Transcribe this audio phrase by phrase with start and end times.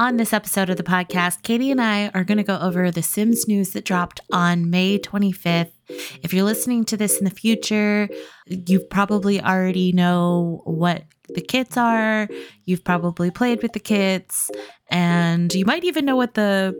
[0.00, 3.02] On this episode of the podcast, Katie and I are going to go over the
[3.02, 5.72] Sims news that dropped on May 25th.
[6.22, 8.08] If you're listening to this in the future,
[8.46, 12.30] you probably already know what the kits are.
[12.64, 14.50] You've probably played with the kits,
[14.88, 16.74] and you might even know what the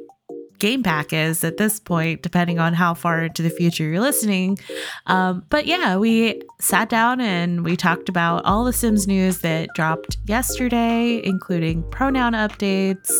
[0.60, 4.58] game pack is at this point, depending on how far into the future you're listening.
[5.06, 9.70] Um, but yeah, we sat down and we talked about all the Sims news that
[9.74, 13.10] dropped yesterday, including pronoun updates,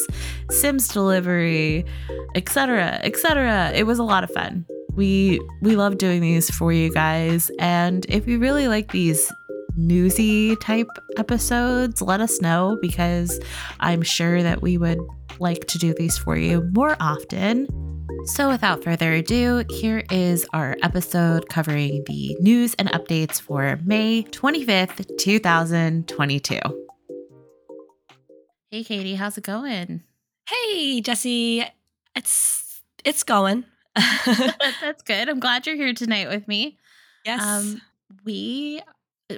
[0.51, 1.85] Sims delivery,
[2.35, 3.73] etc., etc.
[3.75, 4.65] It was a lot of fun.
[4.95, 9.33] We we love doing these for you guys, and if you really like these
[9.77, 13.41] newsy type episodes, let us know because
[13.81, 15.01] I'm sure that we would
[15.39, 17.67] like to do these for you more often.
[18.27, 24.25] So, without further ado, here is our episode covering the news and updates for May
[24.25, 26.59] 25th, 2022.
[28.71, 30.03] Hey, Katie, how's it going?
[30.49, 31.65] Hey, Jesse.
[32.15, 33.65] It's it's going.
[34.27, 35.29] That's good.
[35.29, 36.79] I'm glad you're here tonight with me.
[37.25, 37.43] Yes.
[37.43, 37.81] Um,
[38.25, 38.83] we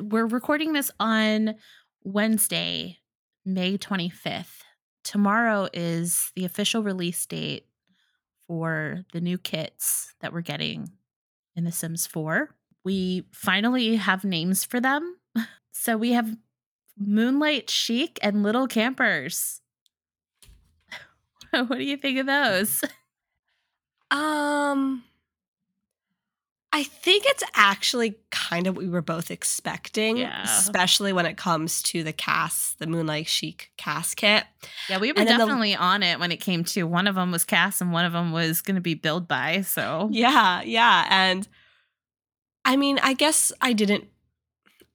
[0.00, 1.56] we're recording this on
[2.02, 2.98] Wednesday,
[3.44, 4.62] May 25th.
[5.04, 7.66] Tomorrow is the official release date
[8.46, 10.92] for the new kits that we're getting
[11.56, 12.50] in The Sims 4.
[12.84, 15.16] We finally have names for them.
[15.74, 16.36] So we have
[16.98, 19.62] Moonlight Chic and Little Campers.
[21.50, 22.84] what do you think of those?
[24.10, 25.02] Um
[26.75, 30.42] I think it's actually kind of what we were both expecting, yeah.
[30.42, 34.45] especially when it comes to the cast, the Moonlight Chic cast kit.
[34.89, 37.45] Yeah, we were definitely the, on it when it came to one of them was
[37.45, 39.61] cast and one of them was going to be build by.
[39.61, 41.06] So, yeah, yeah.
[41.11, 41.47] And
[42.65, 44.06] I mean, I guess I didn't,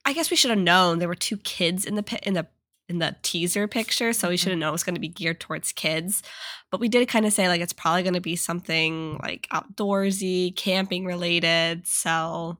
[0.04, 2.48] I guess we should have known there were two kids in the, pit in the,
[2.88, 4.60] in the teaser picture, so we should have mm-hmm.
[4.60, 6.22] known it was going to be geared towards kids.
[6.70, 10.54] But we did kind of say like it's probably going to be something like outdoorsy,
[10.56, 11.86] camping related.
[11.86, 12.58] So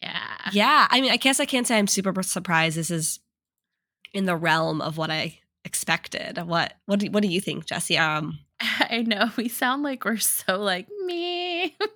[0.00, 0.88] yeah, yeah.
[0.90, 2.76] I mean, I guess I can't say I'm super surprised.
[2.76, 3.20] This is
[4.12, 6.38] in the realm of what I expected.
[6.38, 7.98] What what do, what do you think, Jesse?
[7.98, 11.76] Um, I know we sound like we're so like me.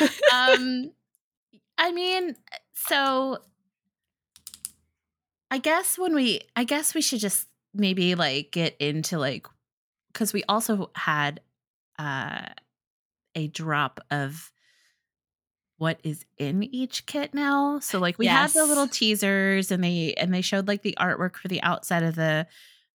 [0.32, 0.90] um,
[1.78, 2.36] I mean,
[2.74, 3.38] so
[5.50, 9.46] I guess when we, I guess we should just maybe like get into like,
[10.12, 11.40] because we also had
[11.98, 12.46] uh,
[13.34, 14.52] a drop of
[15.78, 17.78] what is in each kit now.
[17.78, 18.52] So like we yes.
[18.52, 22.02] had the little teasers and they and they showed like the artwork for the outside
[22.02, 22.46] of the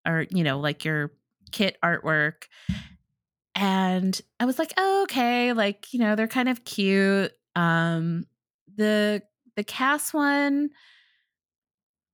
[0.07, 1.13] or you know like your
[1.53, 2.45] kit artwork.
[3.55, 7.33] And I was like, oh, okay, like, you know, they're kind of cute.
[7.55, 8.27] Um
[8.75, 9.23] the
[9.55, 10.71] the cast one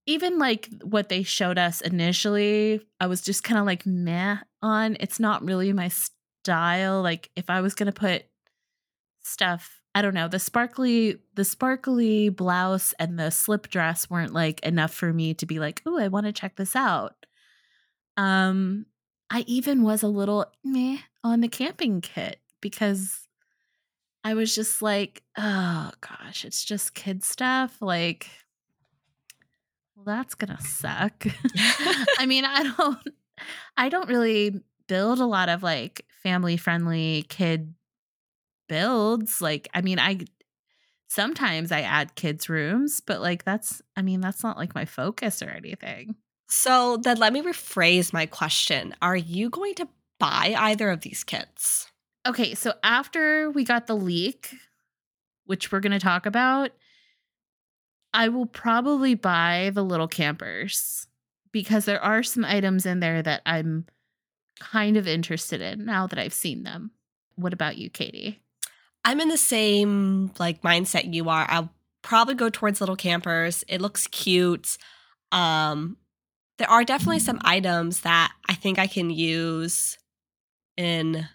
[0.09, 4.97] even like what they showed us initially, I was just kind of like meh on.
[5.01, 7.03] It's not really my style.
[7.03, 8.25] Like if I was gonna put
[9.21, 14.61] stuff, I don't know, the sparkly the sparkly blouse and the slip dress weren't like
[14.61, 17.27] enough for me to be like, oh, I want to check this out.
[18.17, 18.87] Um,
[19.29, 23.29] I even was a little meh on the camping kit because
[24.25, 27.77] I was just like, oh gosh, it's just kid stuff.
[27.83, 28.31] Like
[29.99, 31.27] well, that's gonna suck.
[32.19, 32.99] I mean, I don't
[33.77, 37.75] I don't really build a lot of like family friendly kid
[38.69, 39.41] builds.
[39.41, 40.21] Like, I mean, I
[41.09, 45.43] sometimes I add kids' rooms, but like that's I mean, that's not like my focus
[45.43, 46.15] or anything.
[46.49, 48.95] So then let me rephrase my question.
[49.03, 49.89] Are you going to
[50.19, 51.91] buy either of these kits?
[52.27, 54.55] Okay, so after we got the leak,
[55.45, 56.71] which we're going to talk about,
[58.13, 61.07] I will probably buy the little campers
[61.53, 63.87] because there are some items in there that I'm
[64.61, 66.91] kind of interested in now that I've seen them.
[67.37, 68.41] What about you, Katie?
[69.05, 71.47] I'm in the same like mindset you are.
[71.49, 71.71] I'll
[72.03, 73.65] probably go towards little campers.
[73.69, 74.77] It looks cute.
[75.33, 75.97] Um
[76.59, 79.97] there are definitely some items that I think I can use
[80.77, 81.29] in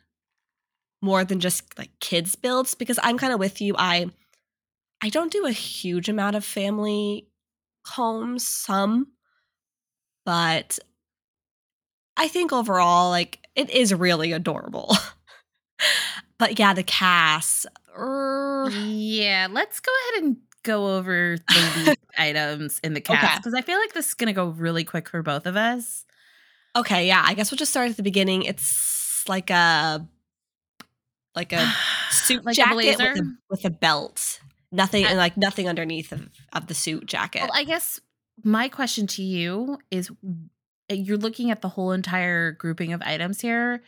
[1.01, 3.75] more than just like kids builds because I'm kind of with you.
[3.77, 4.11] I
[5.03, 7.27] I don't do a huge amount of family
[7.85, 9.07] homes, some,
[10.25, 10.79] but
[12.15, 14.95] I think overall, like, it is really adorable.
[16.37, 17.65] but yeah, the cast.
[17.97, 23.59] Yeah, let's go ahead and go over the items in the cast because okay.
[23.59, 26.05] I feel like this is going to go really quick for both of us.
[26.77, 28.43] Okay, yeah, I guess we'll just start at the beginning.
[28.43, 30.07] It's like a
[31.35, 31.69] like a
[32.09, 34.39] suit like jacket a with, a, with a belt
[34.73, 37.41] nothing and like nothing underneath of, of the suit jacket.
[37.41, 37.99] Well, I guess
[38.43, 43.41] my question to you is uh, you're looking at the whole entire grouping of items
[43.41, 43.83] here.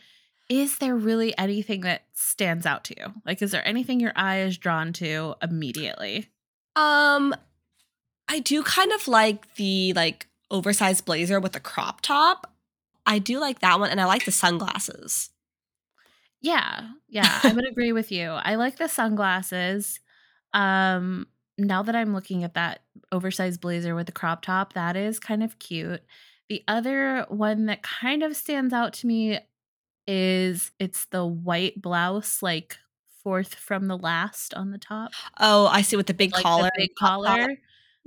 [0.48, 3.12] Is there really anything that stands out to you?
[3.24, 6.28] Like, is there anything your eye is drawn to immediately?
[6.76, 7.34] Um,
[8.28, 12.52] I do kind of like the like oversized blazer with the crop top.
[13.04, 15.30] I do like that one, and I like the sunglasses.
[16.40, 18.30] Yeah, yeah, I would agree with you.
[18.30, 20.00] I like the sunglasses.
[20.56, 22.80] Um, now that I'm looking at that
[23.12, 26.02] oversized blazer with the crop top, that is kind of cute.
[26.48, 29.38] The other one that kind of stands out to me
[30.06, 32.76] is it's the white blouse, like
[33.22, 35.12] fourth from the last on the top.
[35.38, 36.70] Oh, I see with the big Like collar.
[36.74, 37.28] the big collar.
[37.28, 37.56] I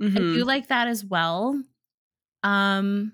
[0.02, 0.34] Mhm.
[0.34, 1.62] do like that as well.
[2.42, 3.12] Um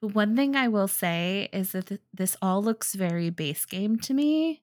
[0.00, 3.98] but one thing I will say is that th- this all looks very base game
[4.00, 4.62] to me.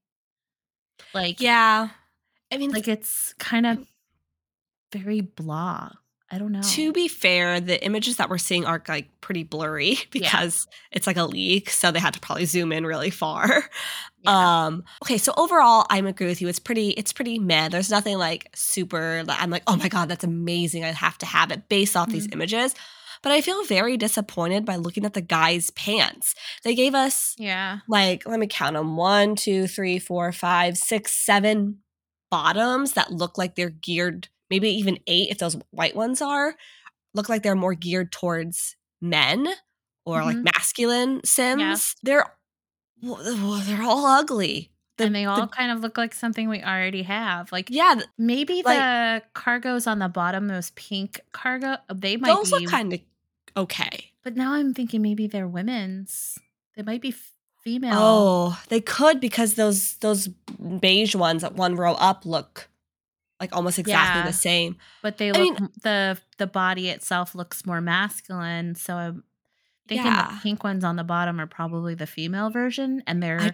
[1.13, 1.89] Like Yeah.
[2.51, 3.85] I mean, like it's kind of
[4.91, 5.89] very blah.
[6.29, 6.61] I don't know.
[6.61, 11.15] to be fair, the images that we're seeing are like pretty blurry because it's like
[11.15, 13.69] a leak, so they had to probably zoom in really far.
[14.23, 14.65] Yeah.
[14.65, 16.47] Um okay, so overall I'm agree with you.
[16.47, 17.69] It's pretty it's pretty meh.
[17.69, 20.83] There's nothing like super like I'm like, "Oh my god, that's amazing.
[20.83, 22.33] I have to have it based off these Mhm.
[22.33, 22.73] images."
[23.21, 26.33] But I feel very disappointed by looking at the guy's pants.
[26.63, 27.79] They gave us yeah.
[27.88, 31.77] like let me count them one two three four five six seven
[32.29, 36.56] bottoms that look like they're geared maybe even eight if those white ones are
[37.13, 39.47] look like they're more geared towards men
[40.06, 40.44] or like Mhm.
[40.45, 42.25] masculine sims they're
[43.01, 46.63] well, they're all ugly The- and they all the- kind of look like something we
[46.63, 47.51] already have.
[47.51, 52.51] Like yeah maybe like- the cargos on the bottom, those pink cargo, they might those
[52.51, 52.59] be.
[52.59, 53.00] look kind of
[53.56, 56.38] okay but now I'm thinking maybe they're women's.
[56.75, 57.12] They might be
[57.67, 57.93] female.
[57.97, 60.29] oh they could because those those
[60.79, 62.69] beige ones at one row up look
[63.41, 64.27] like almost exactly Yeah.
[64.27, 68.75] the same but they I look mean- the the body itself looks more masculine.
[68.75, 69.23] So I'm
[69.87, 70.31] thinking Yeah.
[70.33, 73.53] the pink ones on the bottom are probably the female version, and they're I-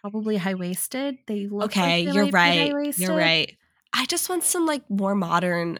[0.00, 1.18] probably high waisted.
[1.26, 2.96] They look like Okay, they you're right.
[2.98, 3.56] You're right.
[3.92, 5.78] I just want some like more modern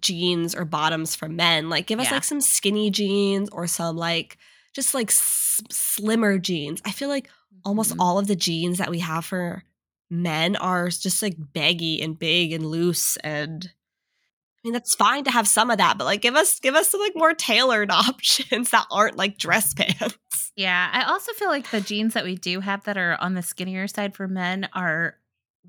[0.00, 1.68] jeans or bottoms for men.
[1.68, 2.14] Like give us Yeah.
[2.14, 4.38] like some skinny jeans or some like
[4.76, 6.80] just like s- slimmer jeans.
[6.84, 7.28] I feel like
[7.64, 7.96] almost Mhm.
[7.98, 9.64] all of the jeans that we have for
[10.10, 15.30] men are just like baggy and big and loose and I mean that's fine to
[15.30, 18.70] have some of that, but like give us give us some like more tailored options
[18.70, 20.52] that aren't like dress pants.
[20.56, 23.42] Yeah, I also feel like the jeans that we do have that are on the
[23.42, 25.16] skinnier side for men are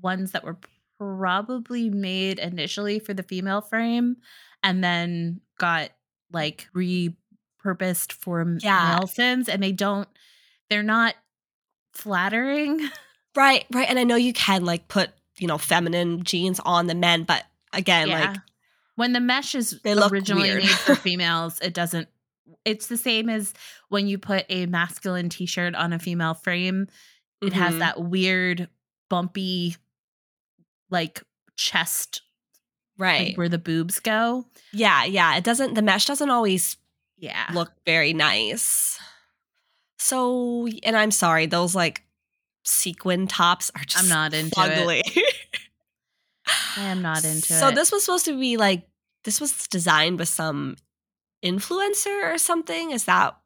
[0.00, 0.58] ones that were
[0.98, 4.16] probably made initially for the female frame
[4.62, 5.90] and then got
[6.32, 6.68] like
[7.74, 9.04] repurposed for Yeah.
[9.04, 10.08] sims and they don't
[10.70, 11.14] they're not
[11.92, 12.88] flattering.
[13.36, 13.88] Right, right.
[13.88, 17.44] And I know you can like put, you know, feminine jeans on the men, but
[17.72, 18.30] again, yeah.
[18.30, 18.36] like
[18.96, 20.62] when the mesh is They look originally weird.
[20.64, 22.08] made for females, it doesn't
[22.64, 23.54] it's the same as
[23.90, 26.88] when you put a masculine t-shirt on a female frame
[27.40, 27.78] it has mhm.
[27.78, 28.68] that weird
[29.08, 29.76] bumpy
[30.90, 31.22] like
[31.56, 32.22] chest
[32.98, 33.38] like, right.
[33.38, 35.36] where the boobs go Yeah, yeah.
[35.36, 36.76] It doesn't the mesh doesn't always
[37.18, 38.98] yeah look very nice.
[39.98, 42.02] So and I'm sorry, those like
[42.64, 44.60] sequin tops are just i'm not into
[44.90, 45.06] it.
[46.76, 48.86] i am not into so it so this was supposed to be like
[49.24, 50.76] this was designed with some
[51.44, 52.90] influencer or something.
[52.90, 53.36] Is that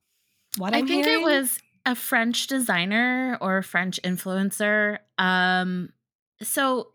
[0.59, 1.23] what i I'm think hearing?
[1.23, 5.91] it was a french designer or a french influencer um
[6.43, 6.93] so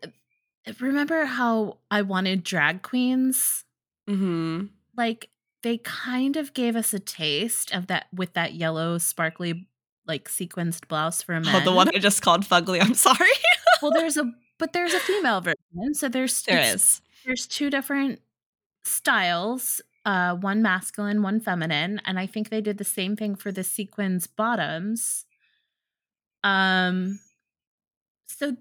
[0.80, 3.64] remember how i wanted drag queens
[4.06, 4.66] hmm
[4.96, 5.28] like
[5.62, 9.66] they kind of gave us a taste of that with that yellow sparkly
[10.06, 12.80] like sequenced blouse for men Oh, the one I just called fugly.
[12.80, 13.28] I'm sorry.
[13.82, 17.00] well there's a but there's a female version so there's there is.
[17.24, 18.20] there's two different
[18.84, 23.52] styles uh one masculine one feminine and i think they did the same thing for
[23.52, 25.26] the sequins bottoms
[26.44, 27.18] um
[28.26, 28.56] so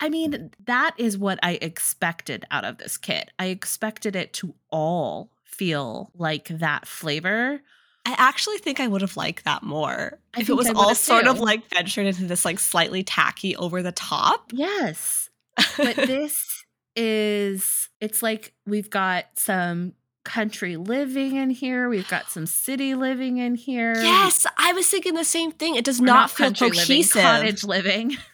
[0.00, 4.54] i mean that is what i expected out of this kit i expected it to
[4.70, 7.60] all feel like that flavor
[8.06, 11.26] I actually think I would have liked that more I if it was all sort
[11.26, 14.50] of like ventured into this like slightly tacky over the top.
[14.52, 15.30] yes
[15.76, 16.64] but this
[16.96, 19.94] is it's like we've got some
[20.24, 25.14] country living in here we've got some city living in here yes, I was thinking
[25.14, 25.74] the same thing.
[25.74, 27.22] It does Or not, feel country living, cohesive.
[27.22, 28.16] cottage living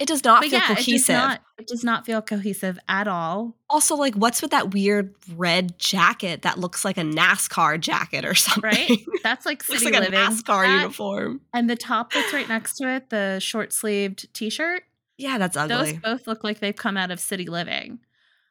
[0.00, 1.14] It does not but feel yeah it does cohesive.
[1.14, 5.78] not it does not feel cohesive at all also, like, what's with that weird red
[5.78, 8.62] jacket that looks like a NASCAR jacket or something?
[8.64, 8.90] right
[9.22, 11.42] that's like city looks like a NASCAR That- uniform.
[11.52, 14.82] and the top that's right next to it the short sleeved t-shirt
[15.18, 15.76] Yeah, that's ugly.
[15.76, 18.00] those both look like they've come out of city living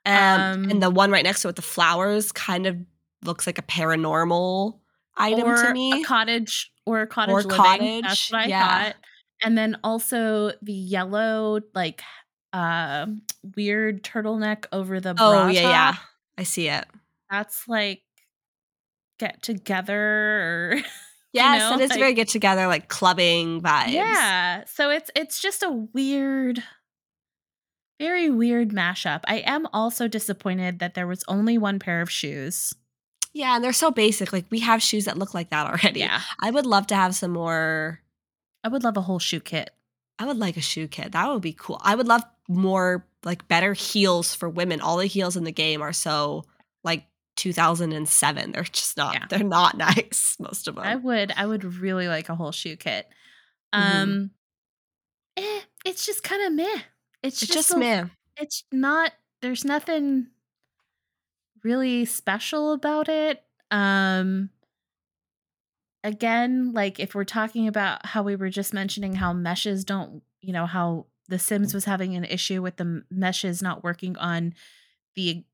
[0.05, 2.77] Um, um, and the one right next to it, with the flowers, kind of
[3.23, 4.77] looks like a paranormal
[5.17, 6.01] item to me.
[6.01, 7.51] a cottage or a cottage Or living.
[7.57, 8.83] cottage, That's what I yeah.
[8.83, 8.95] thought.
[9.41, 12.01] And then also the yellow like
[12.51, 13.05] uh
[13.55, 15.95] weird turtleneck over the bra oh yeah, yeah.
[16.37, 16.85] I see it.
[17.29, 18.01] That's like
[19.19, 20.75] get together or
[21.33, 23.91] Yes, know, it is like- very get together, like clubbing vibes.
[23.91, 24.63] Yeah.
[24.65, 26.63] So it's it's just a weird
[27.99, 29.21] very weird mashup.
[29.27, 32.73] I am also disappointed that there was only one pair of shoes.
[33.33, 34.33] Yeah, and they're so basic.
[34.33, 35.99] Like we have shoes that look like that already.
[35.99, 36.21] Yeah.
[36.41, 37.99] I would love to have some more.
[38.63, 39.69] I would love a whole shoe kit.
[40.17, 41.13] I would like a shoe kit.
[41.13, 41.79] That would be cool.
[41.83, 44.81] I would love more like better heels for women.
[44.81, 46.43] All the heels in the game are so
[46.83, 47.05] like
[47.37, 48.51] 2007.
[48.51, 49.13] They're just not.
[49.13, 49.25] Yeah.
[49.29, 50.35] They're not nice.
[50.39, 50.83] Most of them.
[50.83, 53.07] I would I would really like a whole shoe kit.
[53.73, 53.79] Mhm.
[54.03, 54.31] Um
[55.37, 56.81] eh, it's just kind of meh.
[57.23, 58.05] It's, it's just, just a- meh.
[58.37, 60.27] It's not there's nothing
[61.63, 63.41] really special about it.
[63.71, 64.49] Um
[66.03, 70.53] again, like if we're talking about how we were just mentioning how meshes don't, you
[70.53, 74.53] know, how the Sims was having an issue with the meshes not working on
[75.15, 75.45] the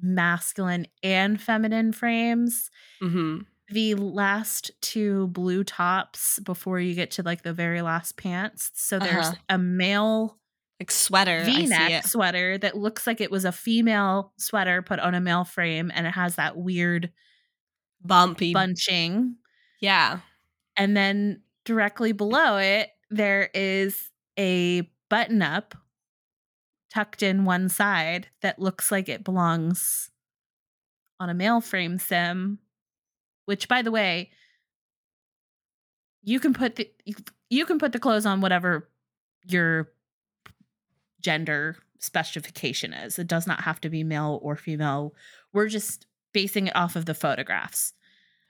[0.00, 2.70] masculine and feminine frames
[3.00, 8.70] hmm the last two blue tops before you get to like the very last pants.
[8.74, 9.36] So there's Uh-huh.
[9.48, 10.38] a male
[10.80, 11.38] Like sweater.
[11.38, 15.90] V-neck sweater that looks like it was a female sweater put on a male frame
[15.94, 17.12] and it has that weird
[18.04, 18.52] Bumpy.
[18.52, 19.36] bunching.
[19.82, 20.20] Yeah.
[20.76, 25.74] And then directly below it there is a button up
[26.92, 30.10] tucked in one side that looks like it belongs
[31.20, 32.58] on a male frame sim
[33.44, 34.30] which by the way
[36.22, 36.90] you can put the
[37.50, 38.88] you can put the clothes on whatever
[39.44, 39.90] your
[41.20, 43.18] gender specification is.
[43.18, 45.14] It does not have to be male or female.
[45.52, 47.92] We're just basing it off of the photographs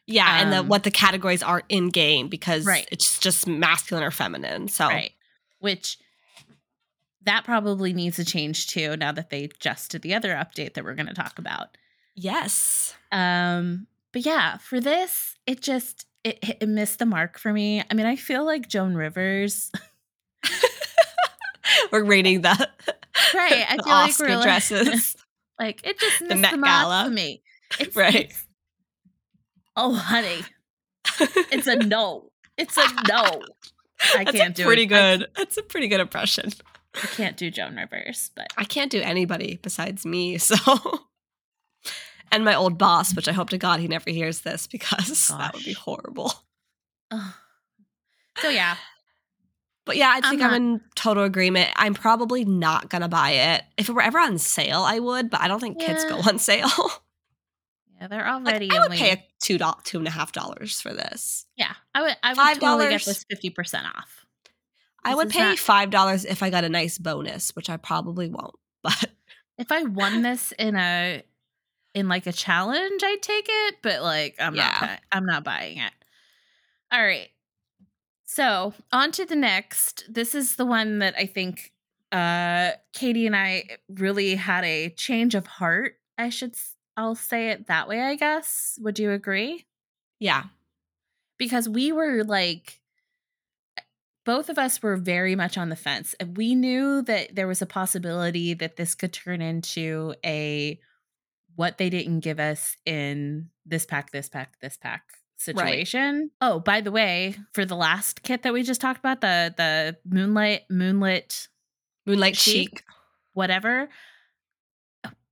[0.07, 2.89] Yeah, and the, Um, what the categories are in game because Right.
[2.91, 4.69] it's just masculine or feminine.
[4.69, 5.13] So right
[5.61, 5.97] which
[7.25, 10.83] that probably needs to change too now that they just did the other update that
[10.83, 11.77] we're going to talk about
[12.17, 17.81] yes, um but yeah for this it just it, it missed the mark for me
[17.91, 19.71] i mean i feel like joan rivers
[21.93, 22.69] we're rating the
[23.35, 25.17] Right, I the feel like Oscar we're like- dresses.
[25.61, 27.05] like it just missed the, Met mark Gala.
[27.05, 27.43] for me
[27.79, 28.15] it's, Right.
[28.15, 28.47] it's-
[29.77, 30.41] oh honey
[31.51, 33.43] it's a no it's a no
[34.15, 34.93] i That's can't do pretty it.
[34.93, 35.29] I- good.
[35.37, 36.51] That's a pretty good impression.
[36.97, 40.39] I can't do joan rivers but I can't do anybody besides me.
[40.49, 40.57] So,
[42.31, 45.53] and my old boss, which I hope to God he never hears this because that
[45.55, 46.33] would be horrible.
[48.39, 48.77] so yeah
[49.85, 51.71] But yeah, I I'm think I'm, in total agreement.
[51.77, 53.65] I'm probably not gonna buy it.
[53.77, 56.39] If it were ever on sale, I would, but I don't think kids go on
[56.51, 56.69] sale.
[58.03, 60.93] Yeah they're like, already I would only pay two two and a half dollars for
[60.93, 61.47] this.
[61.57, 64.27] yeah i would i would Five totally get this 50% off
[65.05, 68.29] I would pay not- five dollars if I got a nice bonus, which I probably
[68.29, 68.55] won't.
[68.85, 69.11] But
[69.59, 71.23] if i won this in a
[71.95, 74.77] in like a challenge i'd take it but like i'm Yeah.
[74.81, 75.93] not i'm not buying it
[76.91, 77.29] all right
[78.25, 81.73] so on to the next this is the one that i think
[82.13, 86.55] uh katie and i really had a change of heart i should
[86.97, 89.65] i'll say it that way i guess would you agree
[90.23, 90.45] yeah,
[91.37, 92.79] because we were like
[94.25, 97.61] both of us were very much on the fence and we knew that there was
[97.61, 100.79] a possibility that this could turn into a
[101.57, 105.03] what they didn't give us in this pack this pack this pack
[105.39, 109.53] situation oh by the way for the last kit that we just talked about the
[109.57, 111.49] the moonlight moonlit
[112.07, 112.69] Moonlight Chic?
[112.69, 112.85] Chic.
[113.33, 113.89] whatever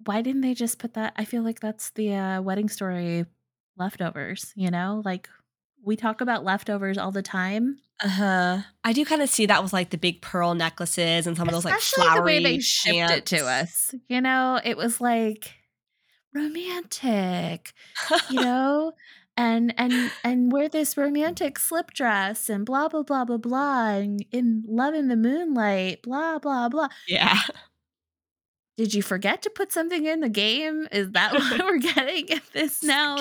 [0.05, 3.25] why didn't they just put that i feel like that's the uh, wedding story
[3.81, 5.03] leftovers you know?
[5.05, 5.29] Like
[5.83, 7.79] we talk about leftovers all the time.
[8.03, 8.59] Uh huh.
[8.85, 11.55] I do kind of see that with like the big pearl necklaces and some of
[11.55, 14.61] those like especially flowery the way they shipped it to us you know?
[14.63, 15.55] It was like
[16.35, 17.73] romantic
[18.31, 18.93] you know?
[19.37, 24.25] And and and wear this romantic slip dress and blah blah blah blah blah and
[24.31, 26.89] in love in the moonlight blah blah blah.
[27.09, 27.39] Yeah.
[28.81, 30.89] Did you forget to put something in the game?
[30.91, 33.19] Is that what we're getting at this now?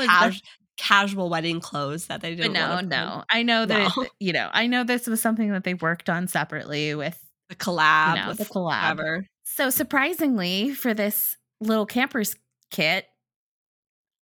[0.77, 3.25] Casual wedding clothes that they didn't no, no.
[3.29, 4.03] I know that No.
[4.03, 4.49] it, you know.
[4.53, 8.27] I know this was something that they worked on separately with The collab you know,
[8.29, 8.83] with the collab.
[8.83, 9.25] whoever.
[9.43, 12.37] So surprisingly, for this little campers
[12.71, 13.05] kit,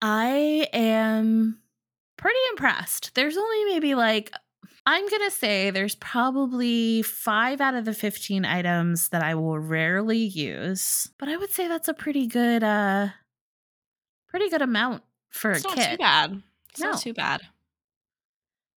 [0.02, 1.60] I am
[2.18, 3.14] pretty impressed.
[3.16, 4.32] There's only maybe like
[4.88, 10.20] I'm gonna say there's probably five out of the 15 items that I will rarely
[10.20, 13.08] use, but I would say that's a pretty good uh
[14.28, 15.92] pretty good amount for It's a not kit.
[15.92, 16.44] too bad.
[16.70, 16.92] It's No.
[16.92, 17.42] not too bad.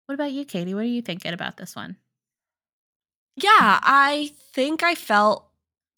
[0.06, 0.74] What about you, Katie?
[0.74, 1.98] What are you thinking about this one?
[3.36, 5.46] Yeah, I think I felt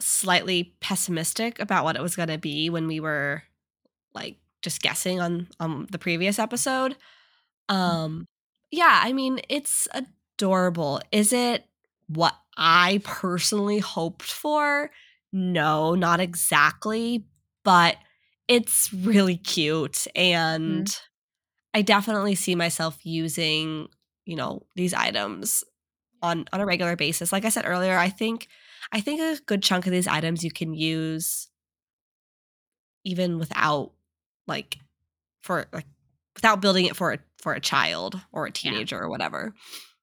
[0.01, 3.43] slightly pessimistic about what it was going to be when we were
[4.13, 6.97] like just guessing on on the previous episode.
[7.69, 8.25] Um
[8.71, 11.01] yeah, I mean, it's adorable.
[11.11, 11.65] Is it
[12.07, 14.91] what I personally hoped for?
[15.31, 17.25] No, not exactly,
[17.63, 17.97] but
[18.47, 20.99] it's really cute and Mhm.
[21.73, 23.89] I definitely see myself using,
[24.25, 25.63] you know, these items
[26.21, 27.31] on on a regular basis.
[27.31, 28.47] Like I said earlier, I think
[28.91, 31.49] I think a good chunk of these items you can use
[33.03, 33.91] even without
[34.47, 34.77] like
[35.41, 35.85] for like
[36.39, 38.71] without building it for a for a child or a Yeah.
[38.71, 39.53] teenager or whatever.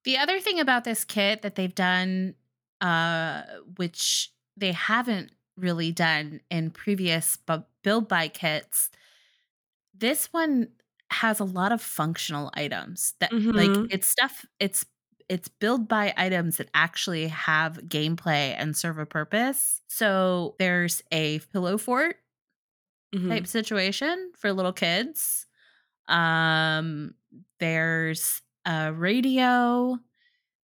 [0.04, 2.34] The other thing about this kit that they've done,
[2.80, 3.42] uh,
[3.76, 8.90] which they haven't really done in previous bu- build by kits,
[9.94, 10.68] this one
[11.10, 13.86] has a lot of functional items that like Mhm.
[13.90, 14.84] it's stuff it's
[15.28, 19.82] it's build by items that actually have gameplay and serve a purpose.
[19.88, 22.18] So there's a pillow fort
[23.14, 23.28] Mhm.
[23.28, 25.46] type situation for little kids.
[26.08, 27.14] Um,
[27.60, 29.98] there's a radio.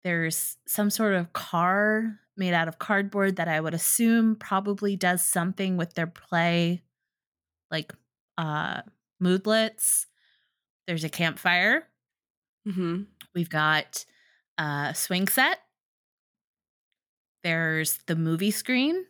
[0.04, 5.24] There's some sort of car made out of cardboard that I would assume probably does
[5.24, 6.84] something with their play,
[7.72, 7.94] like
[8.38, 8.82] uh,
[9.20, 10.08] moodlets.
[10.88, 11.88] There's a campfire.
[12.68, 13.04] Mm-hmm.
[13.34, 14.06] We've got
[14.58, 15.60] a swing set.
[17.44, 19.06] There's the movie screen.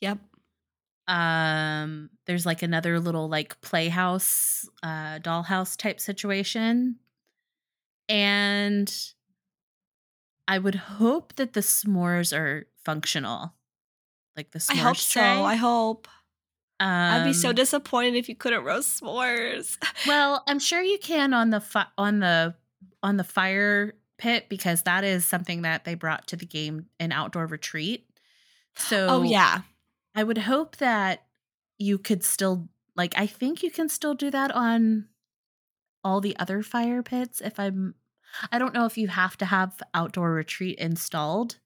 [0.00, 0.18] Yep.
[1.10, 6.96] Um there's like another little like playhouse uh dollhouse type situation
[8.08, 9.12] and
[10.48, 13.52] i would hope that the s'mores are functional
[14.36, 15.20] like the s'mores I hope so.
[15.20, 15.28] tray.
[15.28, 16.06] I hope.
[16.78, 19.76] I'd be so Um, disappointed if you couldn't roast s'mores.
[20.06, 22.54] well i'm sure you can on the fi- on the
[23.02, 27.10] on the fire pit because that is something that they brought to the game an
[27.12, 28.06] outdoor retreat
[28.76, 29.62] so oh yeah.
[30.14, 31.26] I would hope that
[31.78, 35.08] you could still like I think you can still do that on
[36.04, 37.94] all the other fire pits if I'm
[38.52, 41.58] I don't know if you have to have outdoor retreat installed.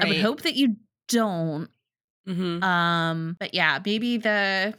[0.00, 0.76] I would hope that you
[1.08, 1.70] don't.
[2.26, 4.74] hmm Um but yeah, maybe the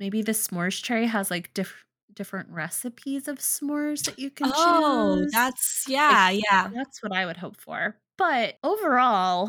[0.00, 4.52] maybe the s'mores tray has like diff- different recipes of s'mores that you can Oh,
[4.52, 5.26] choose.
[5.26, 6.68] Oh, that's yeah, yeah.
[6.74, 7.96] That's what I would hope for.
[8.18, 9.48] But overall,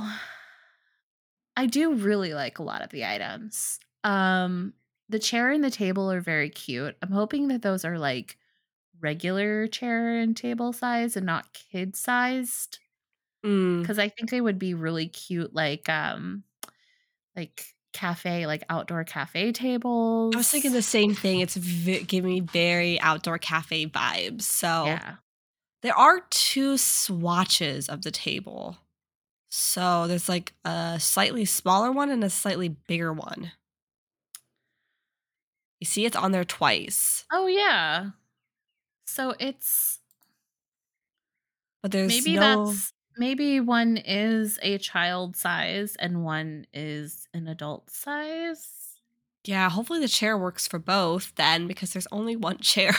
[1.57, 3.79] I do really like a lot of the items.
[4.05, 4.75] Um
[5.09, 6.97] the chair and the table are very cute.
[7.01, 8.37] I'm hoping that those are like
[9.01, 12.79] regular chair and table size and not kid sized
[13.45, 13.85] Mm.
[13.85, 16.43] cuz I think they would be really cute like um
[17.35, 20.35] like cafe like outdoor cafe tables.
[20.35, 21.39] I was thinking the same thing.
[21.39, 24.43] It's v- giving me very outdoor cafe vibes.
[24.43, 25.17] So Yeah.
[25.83, 28.77] there are two swatches of the table.
[29.49, 33.51] So there's like a slightly smaller one and a slightly bigger one.
[35.79, 38.11] You see, it's on there twice, Oh yeah.
[39.05, 40.01] So it's
[41.81, 42.79] but there's maybe no.
[42.79, 48.99] that's maybe one is a child size and one is an adult size.
[49.43, 52.93] Yeah, hopefully the chair works for both then, because there's only one chair.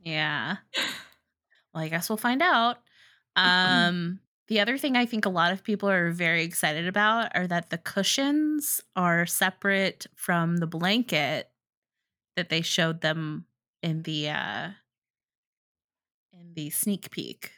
[0.00, 0.56] Yeah.
[1.74, 2.78] Well, I guess we'll find out.
[3.36, 7.46] Um the other thing I think a lot of people are very excited about are
[7.46, 11.50] that the cushions are separate from the blanket
[12.36, 13.46] that they showed them
[13.82, 14.70] in the uh
[16.32, 17.52] in the sneak peek.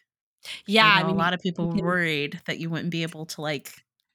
[0.67, 3.27] yeah, I I mean, a lot of people were worried that you wouldn't be able
[3.27, 3.75] to like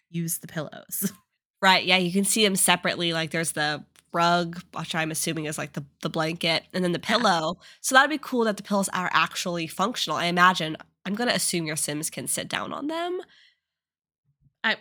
[0.10, 1.12] use the pillows.
[1.62, 1.86] Right.
[1.86, 3.14] Yeah, you can see them separately.
[3.14, 3.84] Like there's the
[4.14, 7.58] rug, which I'm assuming is like the, the blanket, and then the pillow.
[7.82, 10.18] So that'd be cool that the pillows are actually functional.
[10.18, 10.78] I imagine.
[11.06, 13.22] I'm gonna assume your Sims can sit down on them.
[14.64, 14.78] I,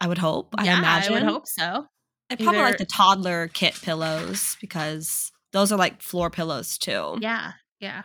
[0.00, 0.54] I would hope.
[0.58, 1.14] I yeah, imagine.
[1.14, 1.86] I would hope so.
[2.30, 7.16] I probably like the toddler kit pillows because those are like floor pillows too.
[7.20, 8.02] Yeah, yeah.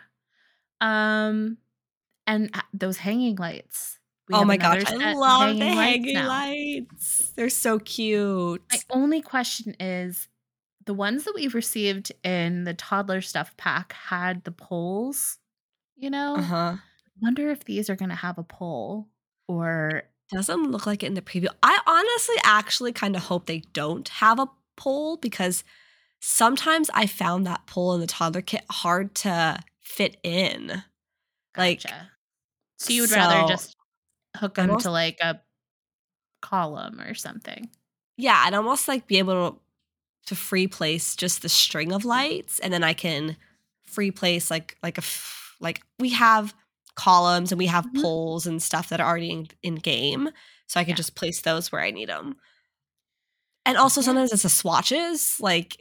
[0.81, 1.57] Um,
[2.25, 3.99] and uh, those hanging lights.
[4.29, 6.27] We oh my gosh, I love the hanging now.
[6.27, 7.33] lights.
[7.35, 8.61] They're so cute.
[8.71, 10.27] My only question is,
[10.85, 15.39] the ones that we've received in the toddler stuff pack had the poles.
[15.95, 16.75] You know, Uh huh.
[17.21, 19.07] Wonder if these are going to have a pole
[19.47, 21.47] or Doesn't look like it in the preview.
[21.63, 25.63] I honestly actually kind of hope they don't have a pole because
[26.19, 30.83] sometimes I found that pole in the toddler kit hard to fit in.
[31.57, 31.81] Like.
[32.77, 33.75] So you would rather just
[34.37, 35.41] hook them almost- to like a
[36.41, 37.69] column or something.
[38.17, 39.59] yeah, I'd almost like be able to,
[40.27, 43.35] to free place just the string of lights, and then I can
[43.85, 46.53] free place like like a f- like we have
[46.95, 48.01] columns and we have Mhm.
[48.01, 50.29] poles and stuff that are already in, in game.
[50.67, 50.95] So I can Yeah.
[50.95, 52.35] just place those where I need them.
[53.65, 54.05] And also Yeah.
[54.05, 55.39] sometimes it's the swatches.
[55.39, 55.77] Like,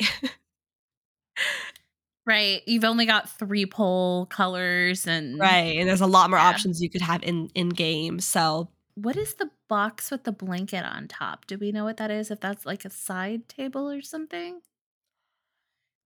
[2.27, 2.63] Right.
[2.67, 5.79] You've only got three pole colors and right.
[5.79, 6.49] And there's a lot more Yeah.
[6.51, 8.21] options you could have in, in game.
[8.21, 11.47] So What is the box with the blanket on top?
[11.47, 12.31] Do we know what that is?
[12.31, 14.61] If that's like a side table or something?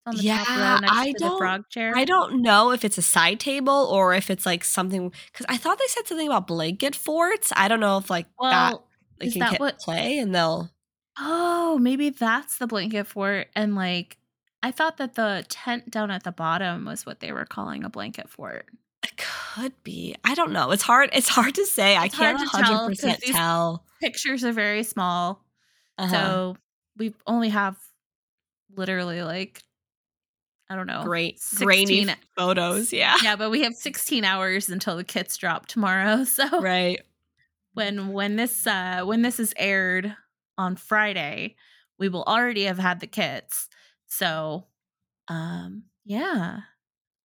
[0.05, 1.93] On the top Yeah, row next I to don't- frog chair.
[1.95, 5.57] I don't know if it's a side table or if it's like something because I
[5.57, 7.53] thought they said something about blanket forts.
[7.55, 8.87] I don't know if like that well,
[9.19, 10.69] they is can that what- play and they'll
[11.19, 13.47] oh, maybe that's the blanket fort.
[13.55, 14.17] And like,
[14.63, 17.89] I thought that the tent down at the bottom was what they were calling a
[17.89, 18.65] blanket fort.
[19.03, 20.15] it could be.
[20.23, 20.71] I don't know.
[20.71, 21.09] It's hard.
[21.13, 21.95] It's hard to say.
[21.95, 23.85] I It's hard can't tell, 'cause 100% these- tell.
[24.01, 25.43] Pictures are very small.
[25.97, 26.11] Uh-huh.
[26.11, 26.57] So
[26.97, 27.77] we only have
[28.75, 29.61] literally like,
[30.73, 31.03] I don't know.
[31.03, 32.91] Great, grainy 16 photos.
[32.91, 33.15] Yeah.
[33.21, 36.23] yeah, but we have 16 hours until the kits drop tomorrow.
[36.33, 36.99] So Right.
[37.73, 40.15] when when this uh when this is aired
[40.57, 41.55] on Friday,
[41.99, 43.69] we will already have had the kits.
[44.07, 44.65] So
[45.27, 46.61] um yeah.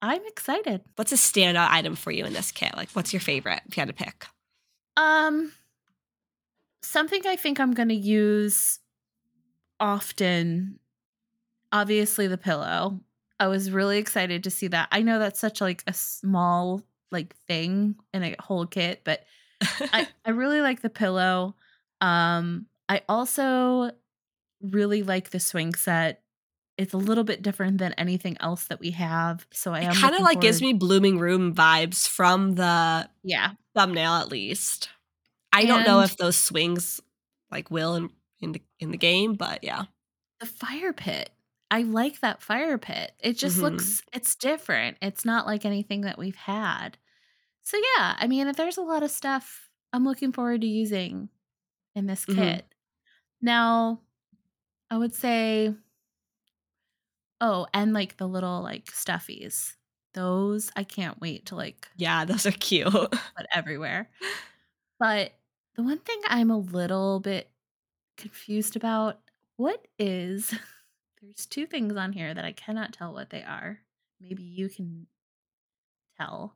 [0.02, 0.82] I'm excited.
[0.96, 2.76] What's a standout item for you in this kit?
[2.76, 4.26] Like, what's your favorite if you had to pick?
[4.98, 5.52] Um
[6.82, 8.78] something I think I'm going to use
[9.80, 10.78] often
[11.72, 13.00] obviously the pillow.
[13.40, 14.88] I was really excited to see that.
[14.90, 19.24] I know that's such like a small like thing in a whole kit, but
[19.60, 21.54] I, I really like the pillow.
[22.00, 23.90] Um, I also
[24.60, 26.22] really like the swing set.
[26.76, 29.46] It's a little bit different than anything else that we have.
[29.52, 33.52] So I kind of like gives me blooming room vibes from the yeah.
[33.74, 34.88] thumbnail at least.
[35.52, 37.00] I don't know if those swings
[37.50, 39.84] like will in in the, in the game, but yeah.
[40.38, 41.30] The fire pit.
[41.70, 43.12] I like that fire pit.
[43.20, 43.62] It just Mhm.
[43.62, 44.98] looks it's different.
[45.02, 46.96] It's not like anything that we've had.
[47.64, 51.30] So yeah, I mean, if there's a lot of stuff I'm looking forward to using
[51.94, 52.58] in this Mhm.
[52.58, 52.66] kit.
[53.42, 54.02] Now,
[54.90, 55.74] I would say
[57.40, 59.76] oh, and like the little like stuffies.
[60.14, 62.92] Those I can't wait to like Yeah, those are cute.
[63.36, 64.10] but everywhere.
[64.98, 65.32] But
[65.74, 67.50] the one thing I'm a little bit
[68.16, 69.20] confused about
[69.56, 70.54] what is
[71.20, 73.80] there's two things on here that I cannot tell what they are.
[74.20, 75.06] Maybe you can
[76.18, 76.54] tell.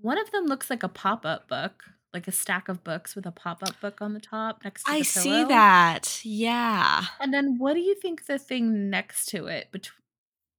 [0.00, 3.30] One of them looks like a pop-up book, like a stack of books with a
[3.32, 4.90] pop-up book on the top next to.
[4.92, 6.20] I see that.
[6.24, 7.04] Yeah.
[7.20, 9.98] And then what do you think the thing next to it between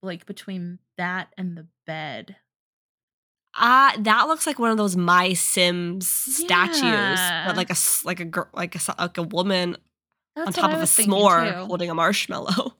[0.02, 2.36] like between that and the bed?
[3.56, 7.46] Uh that looks like one of those My Sims statues, Yeah.
[7.46, 9.76] but like a like a girl, like a like a woman
[10.34, 12.74] That's on top of a s'more holding a marshmallow.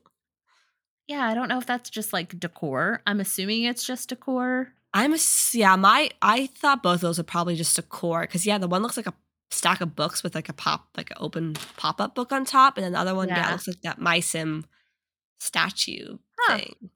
[1.07, 3.01] Yeah, I don't know if that's just like decor.
[3.05, 4.73] I'm assuming it's just decor.
[4.93, 5.17] I'm a
[5.53, 5.75] yeah.
[5.75, 9.07] My I thought both those were probably just decor because yeah, the one looks like
[9.07, 9.13] a
[9.51, 12.77] stack of books with like a pop like an open pop up book on top,
[12.77, 13.51] and then the other one yeah, Yeah.
[13.51, 14.65] looks like that My Sim
[15.39, 16.57] statue Huh.
[16.57, 16.89] thing.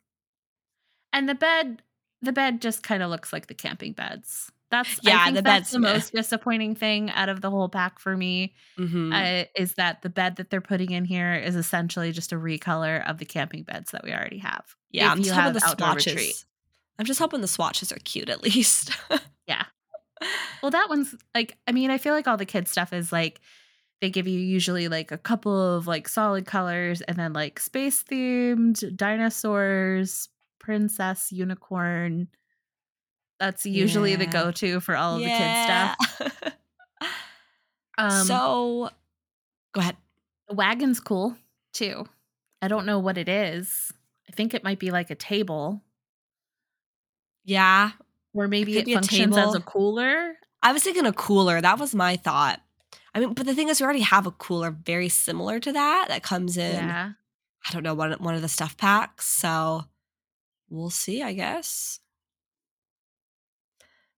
[1.11, 1.81] And the bed,
[2.21, 4.51] the bed just kind of looks like the camping beds.
[4.71, 8.15] That's Yeah, the that's bed's- the most disappointing thing out of the whole pack for
[8.15, 12.31] me hmm uh, is that the bed that they're putting in here is essentially just
[12.31, 14.63] a recolor of the camping beds that we already have.
[14.91, 16.05] yeah, if I'm just hoping the swatches.
[16.13, 16.45] retreat.
[16.99, 18.91] I'm just hoping the swatches are cute at least.
[19.47, 19.63] Yeah.
[20.61, 23.39] Well, that one's like, I mean, I feel like all the kids stuff is like
[24.01, 28.03] they give you usually like a couple of like solid colors and then like space
[28.03, 30.29] themed dinosaurs,
[30.59, 32.27] princess, unicorn.
[33.39, 36.53] That's usually the go to for all of the kids stuff.
[37.97, 38.89] Um, so,
[39.73, 39.97] go ahead.
[40.47, 41.35] the wagon's cool
[41.73, 42.05] too.
[42.61, 43.91] I don't know what it is.
[44.29, 45.81] I think it might be like a table,
[47.43, 47.91] Yeah,
[48.33, 50.37] or maybe could it be a functions as a cooler.
[50.63, 51.59] I was thinking a cooler.
[51.59, 52.61] That was my thought.
[53.13, 56.05] I mean, but the thing is, we already have a cooler very similar to that
[56.07, 56.75] that comes in.
[56.75, 57.11] Yeah.
[57.67, 59.25] I don't know one one of the stuff packs.
[59.25, 59.83] So
[60.69, 61.21] we'll see.
[61.21, 61.99] I guess.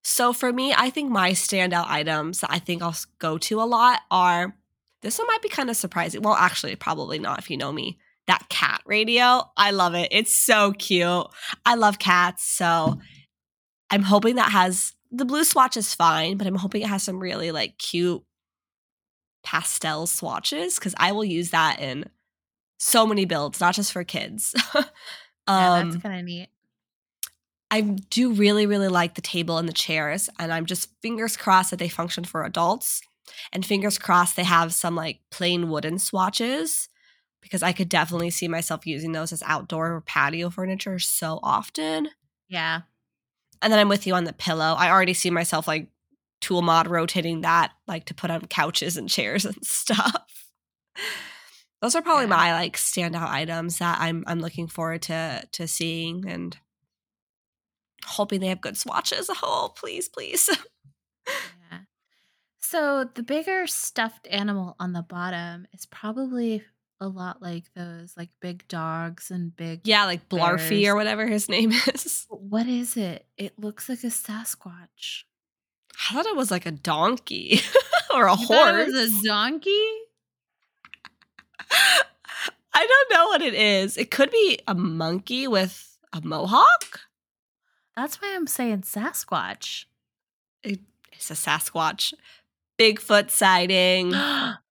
[0.02, 3.64] So for me, I think my standout items that I think I'll go to a
[3.64, 4.54] lot are.
[5.00, 6.22] This one might be kind of surprising.
[6.22, 7.98] Well, actually, probably not if you know me.
[8.28, 10.08] That cat radio, I love it.
[10.12, 11.26] It's so cute.
[11.66, 12.44] I love cats.
[12.44, 13.00] So
[13.90, 17.18] I'm hoping that has the blue swatch is fine, but I'm hoping it has some
[17.18, 18.22] really like cute
[19.42, 22.04] pastel swatches because I will use that in
[22.78, 24.54] so many builds, not just for kids.
[25.48, 26.48] Yeah, um, that's kind of neat.
[27.72, 31.70] I do really, really like the table and the chairs, and I'm just fingers crossed
[31.70, 33.00] that they function for adults,
[33.52, 36.88] and fingers crossed they have some like plain wooden swatches
[37.40, 42.10] because I could definitely see myself using those as outdoor or patio furniture so often.
[42.48, 42.82] Yeah.
[43.62, 44.74] and then I'm with you on the pillow.
[44.76, 45.88] I already see myself like
[46.42, 50.46] tool mod rotating that like to put on couches and chairs and stuff.
[51.80, 52.36] Those are probably Yeah.
[52.36, 56.56] my like standout items that I'm I'm looking forward to to seeing and
[58.06, 59.30] hoping they have good swatches.
[59.42, 60.48] Oh, please, please.
[61.70, 61.78] Yeah.
[62.58, 66.64] So the bigger stuffed animal on the bottom is probably
[67.00, 70.88] a lot like those like big dogs and big yeah, like Blarfy Bears.
[70.88, 72.26] or whatever his name is.
[72.30, 73.26] What is it?
[73.36, 75.24] It looks like a Sasquatch.
[76.10, 77.60] I thought it was like a donkey
[78.14, 78.86] or a You horse.
[78.92, 79.88] was a donkey?
[82.74, 83.96] I don't know what it is.
[83.96, 87.00] It could be a monkey with a mohawk.
[87.96, 89.84] That's why I'm saying Sasquatch.
[90.62, 92.14] It's a Sasquatch.
[92.78, 94.12] Bigfoot sighting.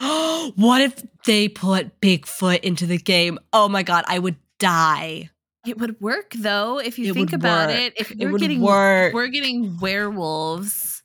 [0.56, 3.38] what if they put Bigfoot into the game?
[3.52, 5.30] Oh my god, I would die.
[5.66, 7.76] it would work though if you It think about work.
[7.78, 7.92] it.
[7.96, 9.12] If It we're would getting work.
[9.12, 11.02] we're getting werewolves.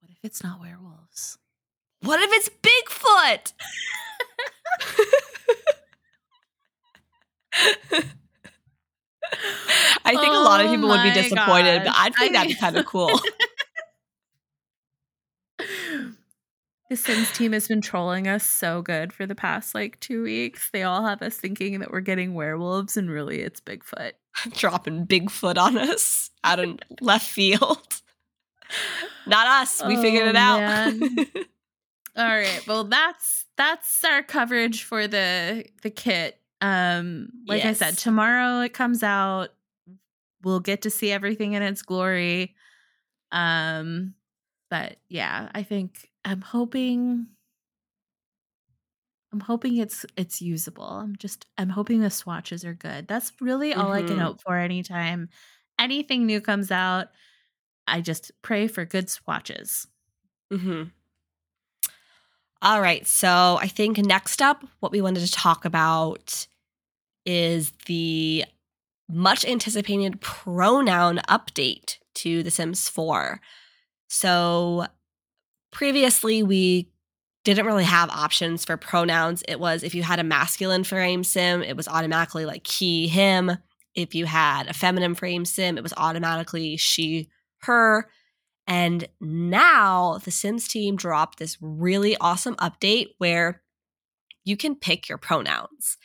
[0.00, 1.38] What if it's not werewolves?
[2.02, 3.52] What if it's Bigfoot?
[10.04, 11.96] I think a lot of Oh people would be disappointed, but gosh.
[11.98, 13.10] I think I that'd be kind of cool.
[16.90, 20.68] The Sims team has been trolling us so good for the past like two weeks.
[20.74, 24.12] They all have us thinking that we're getting werewolves, and really it's Bigfoot.
[24.58, 28.02] Dropping Bigfoot on us out in left field.
[29.26, 29.82] Not us.
[29.86, 30.92] We figured Oh, it out.
[32.18, 32.62] All right.
[32.68, 36.41] Well, that's that's our coverage for the the kit.
[36.62, 39.50] Um, like I said, tomorrow it comes out.
[40.42, 42.56] We'll get to see everything in its glory.
[43.32, 44.14] Um,
[44.70, 47.28] but yeah, I think I'm hoping
[49.32, 50.84] I'm hoping it's it's usable.
[50.84, 53.08] I'm just I'm hoping the swatches are good.
[53.08, 54.26] That's really all I can Mhm.
[54.26, 55.30] hope for anytime
[55.78, 57.08] anything new comes out.
[57.88, 59.88] I just pray for good swatches.
[60.50, 60.92] hmm
[62.60, 63.06] All right.
[63.06, 66.46] So I think next up, what we wanted to talk about
[67.24, 68.44] is the
[69.08, 73.40] much anticipated pronoun update to The Sims 4.
[74.08, 74.86] So
[75.70, 76.90] previously, we
[77.44, 79.42] didn't really have options for pronouns.
[79.48, 83.58] It was if you had a masculine frame sim, it was automatically like he, him.
[83.94, 87.28] If you had a feminine frame sim, it was automatically she,
[87.62, 88.08] her.
[88.66, 93.62] And now the Sims team dropped this really awesome update where
[94.44, 95.98] you can pick your pronouns.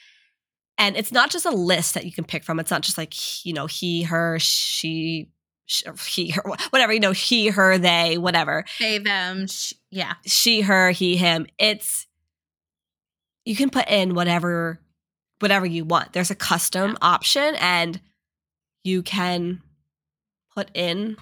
[0.77, 2.59] And it's not just a list that you can pick from.
[2.59, 5.29] It's not just like, you know, he, her, she,
[5.65, 8.63] sh- he, her, whatever, you know, he, her, they, whatever.
[8.79, 10.13] They, them, sh- yeah.
[10.25, 11.47] She, her, he, him.
[11.57, 12.05] It's,
[13.45, 14.79] you can put in whatever,
[15.39, 16.13] whatever you want.
[16.13, 16.97] There's a custom Yeah.
[17.01, 17.99] option and
[18.83, 19.61] you can
[20.53, 21.17] put in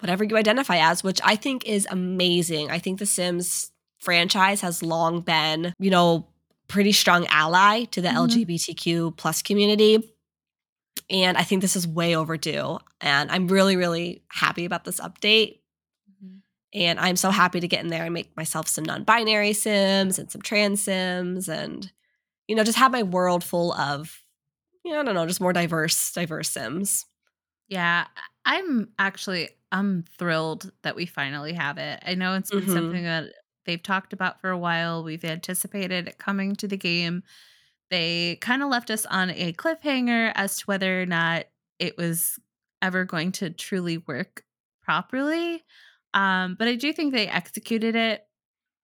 [0.00, 2.70] whatever you identify as, which I think is amazing.
[2.70, 6.26] I think The Sims franchise has long been, you know,
[6.68, 8.14] pretty strong ally to the Mhm.
[8.14, 9.98] LGBTQ plus community.
[11.10, 12.78] And I think this is way overdue.
[13.00, 15.60] And I'm really, really happy about this update.
[16.72, 20.18] And I'm so happy to get in there and make myself some non binary Sims
[20.18, 21.90] and some trans Sims and,
[22.48, 24.24] you know, just have my world full of,
[24.84, 27.06] you know, I don't know, just more diverse, diverse Sims.
[27.68, 28.06] Yeah,
[28.44, 32.00] I'm actually I'm thrilled that we finally have it.
[32.06, 32.68] I know it's been Mhm.
[32.68, 33.32] something that
[33.64, 35.02] they've talked about for a while.
[35.02, 37.22] We've anticipated it coming to the game.
[37.90, 41.46] They kind of left us on a cliffhanger as to whether or not
[41.78, 42.38] it was
[42.82, 44.44] ever going to truly work
[44.82, 45.64] properly.
[46.12, 48.26] Um, but I do think they executed it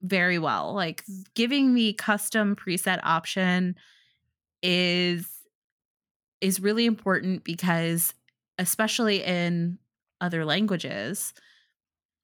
[0.03, 0.75] very well.
[0.75, 3.77] Like giving the custom preset option
[4.63, 5.27] is
[6.41, 8.15] is really important because
[8.59, 9.79] especially in
[10.21, 11.35] other languages,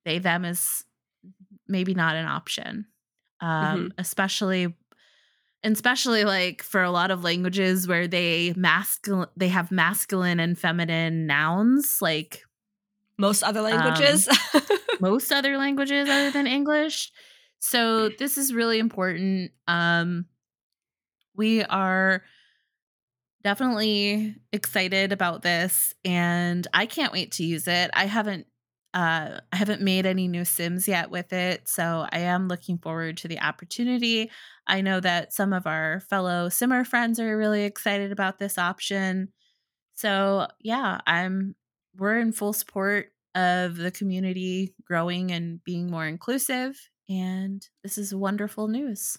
[0.05, 0.85] they them is
[1.69, 2.87] maybe not an option.
[3.41, 4.75] Um, especially
[5.63, 10.59] and especially like for a lot of languages where they masculine they have masculine and
[10.59, 12.45] feminine nouns, like
[13.19, 14.29] Most other languages.
[15.01, 17.13] most other languages other than English.
[17.59, 19.53] So this is really important.
[19.67, 20.27] Um
[21.35, 22.23] we are
[23.43, 27.91] definitely excited about this and I can't wait to use it.
[27.93, 28.47] I haven't
[28.97, 33.19] uh I haven't made any new sims yet with it, so I am looking forward
[33.19, 34.31] to the opportunity.
[34.67, 39.33] I know that some of our fellow simmer friends are really excited about this option.
[39.95, 41.57] So, yeah, I'm
[41.97, 48.15] we're in full support of the community growing and being more inclusive and this is
[48.15, 49.19] wonderful news.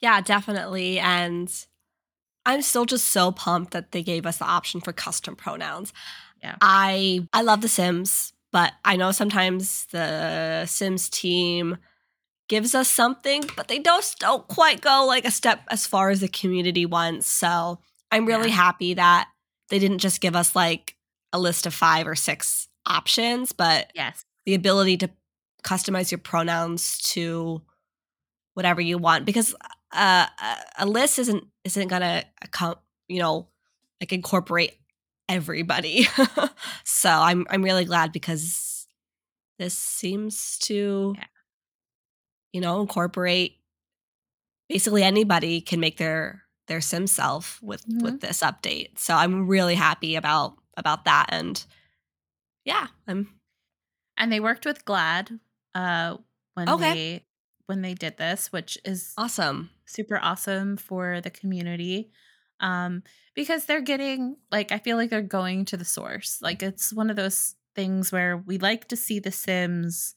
[0.00, 0.98] yeah, definitely.
[0.98, 1.52] And
[2.46, 5.92] I'm still just so pumped that they gave us the option for custom pronouns.
[6.42, 6.56] Yeah.
[6.60, 11.76] I I love the Sims, but I know sometimes the Sims team
[12.48, 16.20] gives us something, but they don't don't quite go like a step as far as
[16.20, 17.26] the community wants.
[17.26, 17.78] So
[18.10, 18.54] I'm really Yeah.
[18.56, 19.28] happy that
[19.68, 20.96] they didn't just give us like
[21.32, 24.24] a list of five or six options, but Yes.
[24.46, 25.10] the ability to
[25.62, 27.60] customize your pronouns to
[28.54, 29.54] whatever you want because
[29.92, 33.48] uh, a- a list isn't isn't gonna account you know
[34.00, 34.78] like incorporate
[35.28, 36.06] everybody
[36.84, 38.86] so i'm i'm really glad because
[39.58, 41.24] this seems to Yeah.
[42.52, 43.58] you know incorporate
[44.68, 48.02] basically anybody can make their their sim self with Mhm.
[48.02, 51.64] with this update so i'm really happy about about that and
[52.64, 53.28] yeah i'm
[54.16, 55.38] And they worked with GLAAD
[55.74, 56.16] uh
[56.54, 56.92] when Okay.
[56.92, 57.24] they
[57.66, 62.10] when they did this, which is awesome super awesome for the community.
[62.60, 63.02] Um
[63.34, 66.40] because they're getting like I feel like they're going to the source.
[66.42, 70.14] Like it's one of those things where we like to see the Sims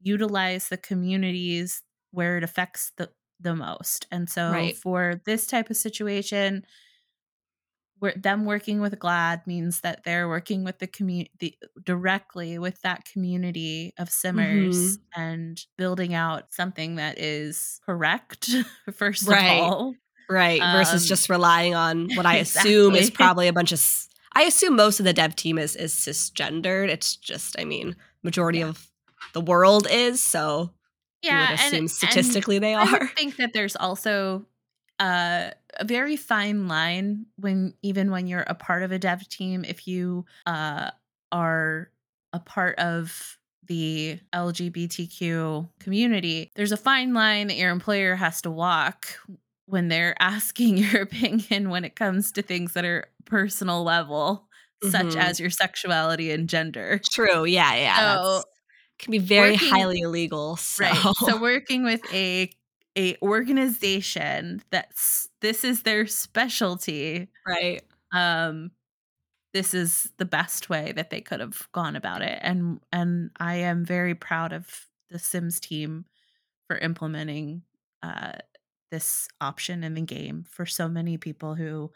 [0.00, 4.06] utilize the communities where it affects the the most.
[4.12, 4.82] And so Right.
[4.82, 6.64] for this type of situation
[7.98, 13.04] where them working with GLAAD means that they're working with the community directly with that
[13.04, 18.50] community of simmers and building out something that is correct
[18.92, 19.32] first Right.
[19.32, 19.98] of all
[20.30, 20.60] Right.
[20.60, 23.82] versus Um, just relying on what I assume is probably a bunch of.
[24.34, 26.88] I assume most of the dev team is is cisgendered.
[26.88, 28.68] It's just, I mean, majority Yeah.
[28.68, 28.86] of
[29.32, 30.22] the world is.
[30.22, 30.70] So
[31.22, 32.90] you yeah would and- assume and statistically they are.
[33.00, 34.44] would think that there's also
[35.00, 39.64] uh, a very fine line when even when you're a part of a dev team
[39.64, 40.90] if you uh,
[41.32, 41.90] are
[42.32, 48.50] a part of the LGBTQ community there's a fine line that your employer has to
[48.50, 49.18] walk
[49.68, 54.48] when they're asking your opinion when it comes to things that are personal level
[54.90, 55.16] such Mhm.
[55.16, 57.44] as your sexuality and gender True.
[57.44, 57.74] Yeah.
[57.74, 58.16] Yeah.
[58.22, 58.42] So,
[58.98, 60.56] can be very working- highly illegal.
[60.60, 60.84] So.
[60.84, 61.14] Right.
[61.26, 62.50] So working with a
[62.96, 67.28] a organization that's this is their specialty.
[67.46, 67.82] right.
[68.12, 68.70] Um
[69.54, 73.56] this is the best way that they could have gone about it and and I
[73.56, 76.04] am very proud of the Sims team
[76.68, 77.62] for implementing
[78.02, 78.32] uh
[78.90, 81.92] this option in the game for so many people who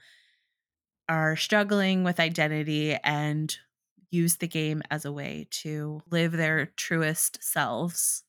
[1.09, 3.57] are struggling with identity and
[4.11, 8.25] use the game as a way to live their truest selves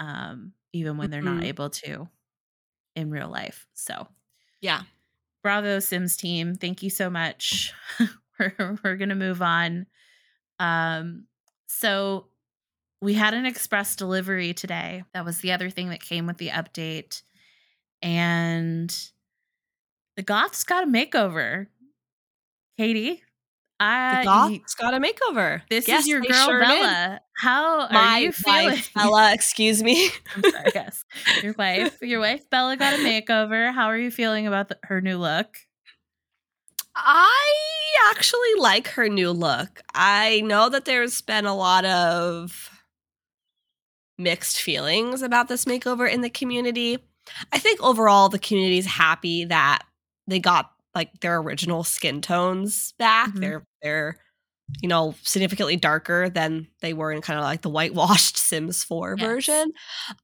[0.00, 1.44] um even when they're not Mhm.
[1.44, 2.08] able to
[2.96, 3.66] in real life.
[3.74, 4.08] So
[4.60, 4.84] Yeah.
[5.42, 6.54] bravo sims team.
[6.54, 7.72] Thank you so much.
[8.38, 9.86] We're, we're gonna move on.
[10.60, 11.26] Um
[11.68, 12.28] so
[13.02, 15.04] we had an express delivery today.
[15.14, 17.22] That was the other thing that came with the update
[18.02, 18.94] and
[20.16, 21.66] the goths got a makeover
[22.76, 23.22] katie
[23.80, 25.62] The I goth's got a makeover.
[25.70, 26.68] this Yes, is your girl sure did.
[26.68, 27.20] Bella.
[27.36, 28.66] How are My you feeling?
[28.70, 30.10] wife, Bella, excuse me.
[30.34, 31.04] I'm sorry, yes.
[31.42, 33.72] Your wife, your wife Bella got a makeover.
[33.72, 35.58] How are you feeling about the, her new look?
[36.94, 37.54] I
[38.10, 39.80] actually like her new look.
[39.94, 42.70] I know that there's been a lot of
[44.18, 46.98] mixed feelings about this makeover in the community.
[47.52, 49.80] I think overall the community is happy that
[50.26, 53.34] they got like their original skin tones back.
[53.34, 53.40] Mhm.
[53.40, 54.16] They're they're
[54.82, 59.16] you know significantly darker than they were in kind of like the whitewashed Sims 4
[59.16, 59.26] Yes.
[59.28, 59.72] version.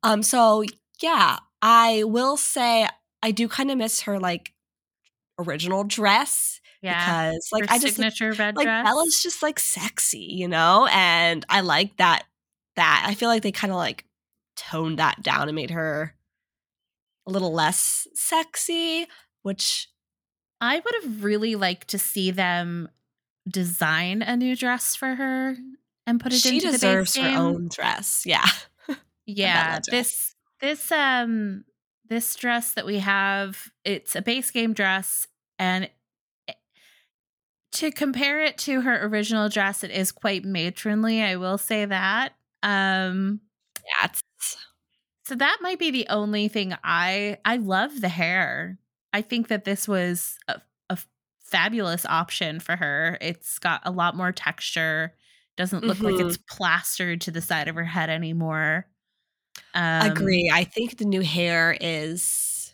[0.03, 0.65] Um so
[1.03, 2.89] yeah, I will say
[3.23, 4.53] I do kind of miss her like
[5.39, 8.85] original dress Yeah, because like her I just signature red like dress.
[8.85, 12.25] Bella's just like sexy, you know, and I like that.
[12.77, 14.05] That I feel like they kind of like
[14.57, 16.15] toned that down and made her
[17.27, 19.07] a little less sexy,
[19.43, 19.89] which
[20.61, 22.89] I would have really liked to see them
[23.49, 25.57] design a new dress for her
[26.07, 27.39] and put it she into deserves the base her game.
[27.39, 28.25] own dress.
[28.27, 28.47] Yeah,
[29.27, 31.65] yeah this this um
[32.09, 35.27] this dress that we have it's a base game dress
[35.59, 35.85] and
[36.49, 36.57] it-
[37.73, 42.33] to compare it to her original dress it is quite matronly i will say that
[42.63, 43.41] um
[43.85, 44.23] yeah, it's
[45.27, 48.79] so that might be the only thing i i love the hair
[49.13, 50.61] i think that this was a,
[50.91, 50.99] a
[51.41, 55.15] fabulous option for her it's got a lot more texture
[55.57, 56.21] doesn't look like Mhm.
[56.21, 58.87] it's plastered to the side of her head anymore
[59.75, 60.51] um, agree.
[60.53, 62.73] I think the new hair is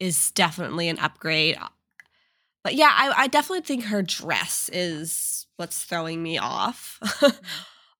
[0.00, 1.56] is definitely an upgrade.
[2.64, 7.00] But yeah, I, I definitely think her dress is what's throwing me off.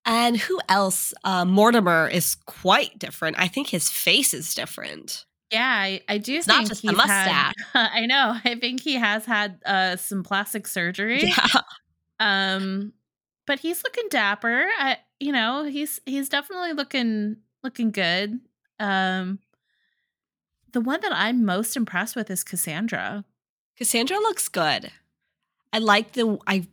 [0.05, 1.13] and who else?
[1.25, 3.39] Uh, Mortimer is quite different.
[3.39, 5.25] I think his face is different.
[5.51, 7.27] Yeah, I, I do It's not think just the he's had.
[7.27, 7.55] mustache.
[7.95, 8.39] I know.
[8.45, 11.25] I think he has had uh, some plastic surgery.
[11.25, 11.61] Yeah.
[12.21, 12.93] Um,
[13.47, 14.67] but he's looking dapper.
[14.79, 18.41] I, you know, he's he's definitely looking looking good.
[18.81, 19.41] Um,
[20.73, 23.25] the one that I'm most impressed with is Cassandra.
[23.77, 24.91] Cassandra looks good.
[25.73, 26.67] I like the I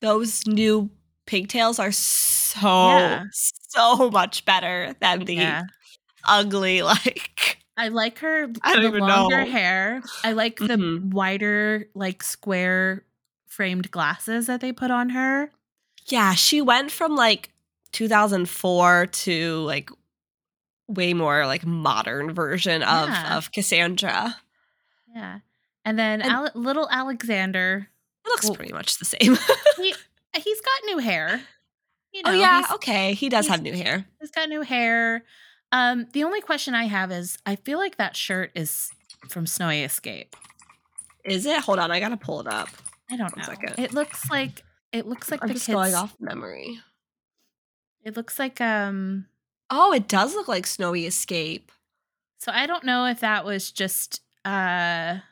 [0.00, 0.88] those new
[1.26, 3.24] pigtails are so Yeah.
[3.32, 5.62] so much better than the Yeah,
[6.26, 8.48] ugly like I like her.
[8.62, 9.50] I don't the even longer know.
[9.50, 10.02] hair.
[10.24, 11.10] I like the Mhm.
[11.12, 13.04] wider, like square
[13.46, 15.50] framed glasses that they put on her.
[16.06, 17.50] Yeah, she went from like
[17.92, 19.90] 2004 to like
[20.88, 23.36] way more like modern version of Yeah.
[23.36, 24.36] of Cassandra.
[25.14, 25.38] Yeah,
[25.84, 27.88] and then And- Ale- little Alexander.
[28.24, 29.36] It looks Well- pretty much the same.
[29.76, 29.94] He
[30.34, 31.42] he's got new hair.
[32.12, 33.14] You know, oh yeah, okay.
[33.14, 34.04] He does have new hair.
[34.20, 35.24] He's got new hair.
[35.72, 38.90] Um, the only question I have is I feel like that shirt is
[39.30, 40.36] from Snowy Escape.
[41.24, 41.60] Is it?
[41.62, 42.68] Hold on, I gotta pull it up.
[43.10, 43.52] I don't One know.
[43.54, 43.74] second.
[43.78, 45.74] It looks like it looks like I'm the just kids.
[45.74, 46.78] going off memory.
[48.04, 49.26] It looks like um.
[49.70, 51.72] Oh, it does look like Snowy Escape.
[52.38, 54.50] So I don't know if that was just uh
[55.20, 55.22] a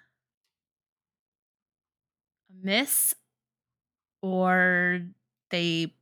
[2.63, 3.15] miss
[4.23, 5.01] or
[5.51, 5.93] they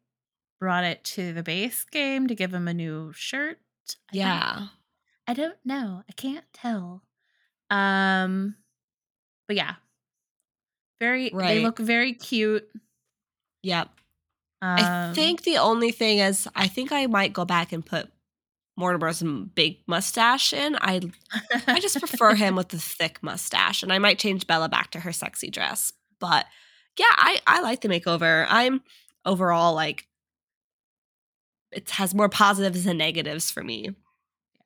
[0.61, 3.59] brought it to the base game to give him a new shirt.
[4.13, 4.67] I Yeah.
[5.27, 6.03] I don't know.
[6.09, 7.03] I can't tell.
[7.71, 8.57] Um
[9.47, 9.75] but yeah.
[11.01, 12.69] Very they look very cute.
[13.63, 13.89] Yep.
[14.61, 18.11] Um, I think the only thing is, I think I might go back and put
[18.77, 19.23] Mortimer's
[19.55, 20.77] big mustache in.
[20.81, 21.01] I
[21.67, 25.01] I just prefer him with the thick mustache, and I might change Bella back to
[25.01, 25.93] her sexy dress.
[26.19, 26.47] But
[26.99, 28.47] yeah, I I like the makeover.
[28.49, 28.83] I'm
[29.25, 30.08] overall like
[31.73, 33.91] it has more positives than negatives for me.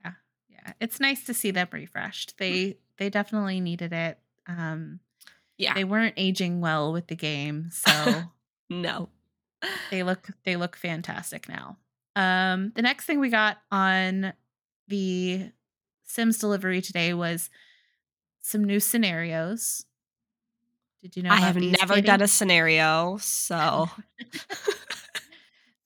[0.04, 0.12] yeah,
[0.48, 0.72] Yeah.
[0.80, 2.38] it's nice to see them refreshed.
[2.38, 4.18] They they definitely needed it.
[4.46, 5.00] Um
[5.58, 5.74] Yeah.
[5.74, 8.24] they weren't aging well with the game, so
[8.70, 9.08] No.
[9.90, 11.78] they look they look fantastic now.
[12.16, 14.32] Um the next thing we got on
[14.88, 15.50] the
[16.04, 17.48] Sims delivery today was
[18.40, 19.86] some new scenarios.
[21.00, 23.88] Did you know I have never done a scenario, so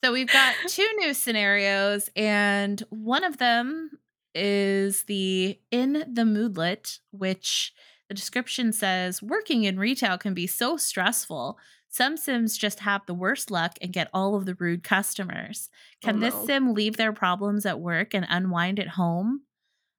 [0.03, 3.91] So we've got two new scenarios, and one of them
[4.35, 7.73] is the In the Moodlet, which
[8.09, 11.59] the description says working in retail can be so stressful.
[11.89, 15.71] Some Sims just have the worst luck and get all of the rude customers.
[16.03, 16.47] Can Oh, this.
[16.47, 19.43] Sim leave their problems at work and unwind at home?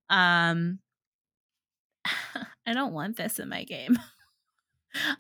[0.10, 0.80] Um,
[2.06, 3.98] I don't want this in my game.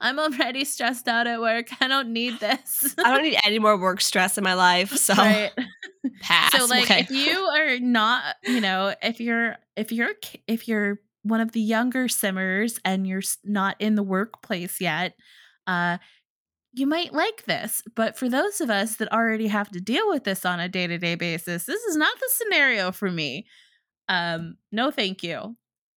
[0.01, 1.67] I'm already stressed out at work.
[1.81, 2.95] I don't need this.
[3.03, 4.95] I don't need any more work stress in my life.
[4.95, 5.51] So right.
[6.21, 6.51] pass.
[6.51, 6.99] So like okay.
[7.01, 10.13] if you are not, you know, if you're if you're
[10.47, 15.15] if you're one of the younger simmers and you're not in the workplace yet,
[15.65, 15.97] uh
[16.73, 17.81] you might like this.
[17.95, 21.15] But for those of us that already have to deal with this on a day-to-day
[21.15, 23.45] basis, this is not the scenario for me.
[24.07, 25.55] Um no thank you.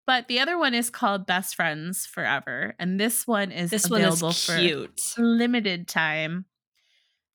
[0.10, 4.02] But the other one is called Best Friends Forever and this one is this one
[4.02, 5.14] is available for cute.
[5.20, 6.46] limited time.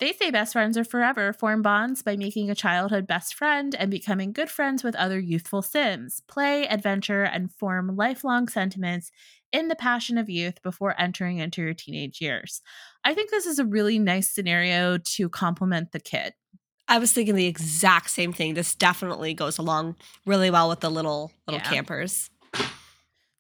[0.01, 3.93] They say best friends are forever, form bonds by making a childhood best friend and
[3.93, 9.13] becoming good friends with other youthful Sims, play, adventure, and form lifelong sentiments
[9.53, 12.61] in the passion of youth before entering into your teenage years.
[13.05, 16.35] I think this is a really nice scenario to complement the kid.
[16.87, 18.55] I was thinking the exact same thing.
[18.55, 19.97] This definitely goes along
[20.27, 21.71] really well with the little little Yeah.
[21.71, 22.31] campers.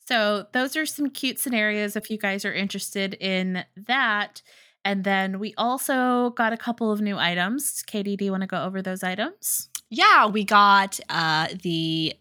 [0.06, 4.42] So, those are some cute scenarios if you guys are interested in that.
[4.84, 7.82] And then we also got a couple of new items.
[7.86, 9.68] Katie, do you want to go over those items?
[9.90, 12.14] Yeah, we got uh the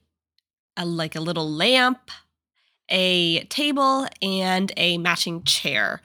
[0.81, 2.09] like a little lamp,
[2.89, 6.01] a table, and a matching chair.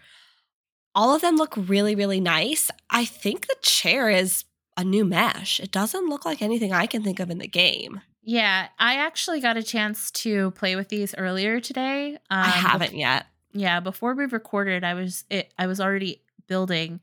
[0.94, 2.70] All of them look really, really nice.
[2.90, 4.44] I think the chair is
[4.76, 5.60] a new mesh.
[5.60, 8.00] It doesn't look like anything I can think of in the game.
[8.28, 12.16] Yeah, I actually got a chance to play with these earlier today.
[12.28, 13.24] Um, I haven't yet.
[13.54, 17.00] yeah, before we recorded, I was it, I was already building,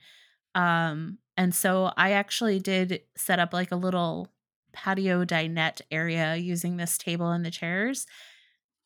[0.54, 4.28] um, and so I actually did set up like a little
[4.72, 8.06] patio dinette area using this table and the chairs.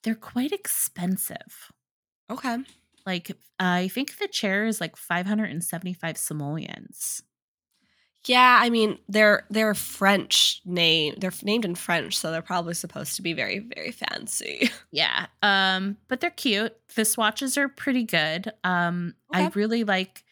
[0.03, 1.73] They're quite expensive.
[2.29, 2.55] Okay.
[3.05, 7.21] Like I think the chair is like five hundred and seventy five simoleons.
[8.29, 11.15] Yeah, I mean they're they're French name.
[11.17, 14.69] They're named in French, so they're probably supposed to be very very fancy.
[14.91, 15.27] Yeah.
[15.43, 16.75] Um, but they're cute.
[16.95, 18.51] The swatches are pretty good.
[18.63, 20.23] Um, I really like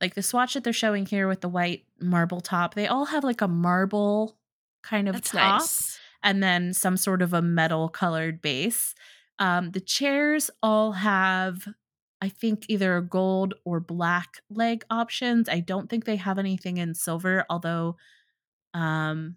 [0.00, 2.74] like the swatch that they're showing here with the white marble top.
[2.74, 4.36] They all have like a marble
[4.82, 5.98] kind of That's top nice.
[6.22, 8.94] and then some sort of a metal colored base.
[9.38, 11.66] Um, the chairs all have,
[12.22, 15.48] I think, either gold or black leg options.
[15.50, 17.96] I don't think they have anything in silver, although
[18.74, 19.36] um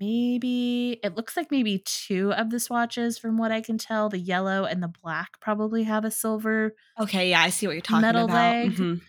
[0.00, 4.08] maybe it looks like maybe two of the swatches from what I can tell.
[4.08, 7.82] The yellow and the black probably have a silver Okay, yeah, I see what you're
[7.82, 8.34] talking metal about.
[8.34, 8.72] leg.
[8.72, 9.00] Mhm.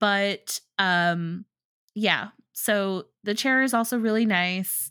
[0.00, 1.44] But um
[1.94, 4.90] yeah, so the chair is also really nice.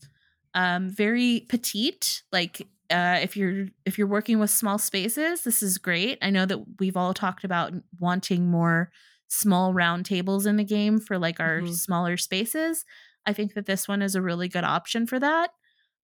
[0.53, 2.23] Um very petite.
[2.31, 6.17] Like uh if you're if you're working with small spaces, this is great.
[6.21, 8.91] I know that we've all talked about wanting more
[9.27, 11.73] small round tables in the game for like our Mhm.
[11.73, 12.85] smaller spaces.
[13.25, 15.51] I think that this one is a really good option for that.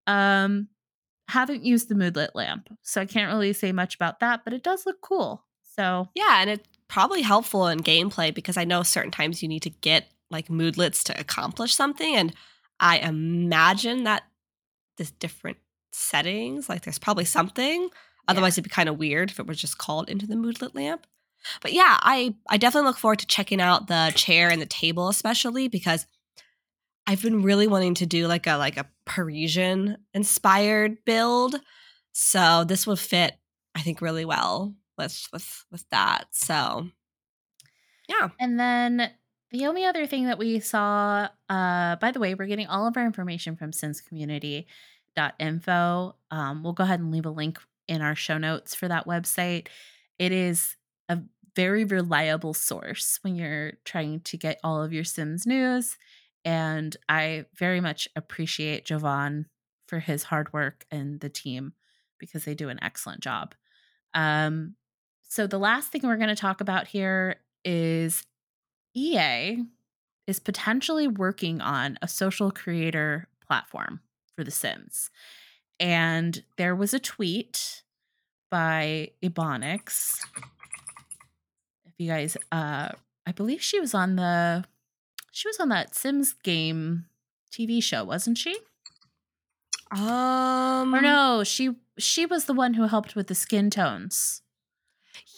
[0.08, 0.70] Um
[1.30, 4.64] haven't used the moodlit lamp, so I can't really say much about that, but it
[4.64, 5.46] does look cool.
[5.64, 9.64] So Yeah, and it's probably helpful in gameplay because I know certain times you need
[9.64, 12.16] to get like moodlets to accomplish something.
[12.16, 12.36] And
[12.80, 14.24] I imagine that
[14.98, 15.58] this different
[15.92, 16.70] settings.
[16.70, 17.90] Like there's probably something.
[18.28, 21.08] Otherwise, it'd be kind of weird if it was just called into the moodlet lamp.
[21.62, 25.10] But yeah, I I definitely look forward to checking out the chair and the table,
[25.10, 26.06] especially because
[27.08, 31.56] I've been really wanting to do like a like a Parisian inspired build.
[32.14, 33.34] So this would fit,
[33.76, 36.28] I think, really well with with with that.
[36.32, 36.88] So
[38.08, 38.30] yeah.
[38.40, 39.12] And then
[39.52, 42.98] the only other thing that we saw, uh, by the way, we're getting all of
[42.98, 43.72] our information from
[45.18, 46.16] simscommunity.info.
[46.32, 49.68] Um, we'll go ahead and leave a link in our show notes for that website.
[50.20, 50.78] It is
[51.10, 51.20] a
[51.56, 55.98] very reliable source when you're trying to get all of your Sims news.
[56.46, 59.48] And I very much appreciate Jovan
[59.88, 61.74] for his hard work and the team
[62.18, 63.56] because they do an excellent job.
[64.14, 64.76] Um,
[65.24, 68.24] so the last thing we're going to talk about here is
[68.94, 69.64] EA
[70.28, 74.02] is potentially working on a social creator platform
[74.42, 75.12] for The Sims.
[75.80, 77.84] And there was a tweet
[78.50, 80.18] by Ebonix.
[81.86, 82.90] If you guys uh
[83.28, 84.66] I believe she was on the
[85.32, 87.06] she was on that Sims game
[87.52, 88.58] TV show, wasn't she?
[89.92, 94.42] Um Or no, she she was the one who helped with the skin tones.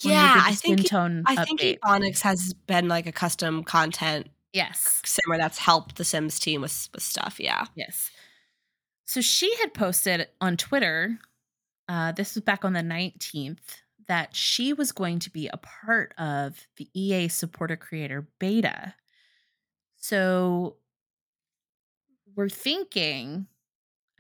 [0.02, 1.80] Yeah, I think skin tone I think update.
[1.80, 5.02] Ebonix has been like a custom content Yes.
[5.04, 7.40] simmer that's helped the Sims team with with stuff.
[7.40, 7.66] Yeah.
[7.76, 8.12] Yes.
[9.06, 11.20] So she had posted on Twitter,
[11.90, 16.14] uh, this was back on the 19th, that she was going to be a part
[16.18, 18.96] of the EA supporter creator beta.
[19.98, 20.78] So
[22.36, 23.48] we're thinking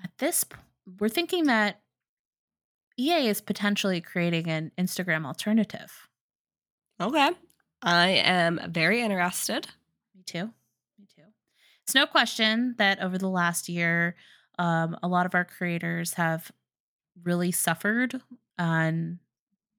[0.03, 0.63] at this point,
[0.99, 1.79] we're thinking that
[2.97, 6.09] EA is potentially creating an Instagram alternative.
[7.01, 7.31] Okay.
[7.81, 9.67] I am very interested.
[10.15, 10.45] Me too.
[10.99, 11.23] Me too.
[11.83, 14.15] It's no question that over the last year,
[14.59, 16.51] um, a lot of our creators have
[17.23, 18.21] really suffered
[18.57, 19.19] on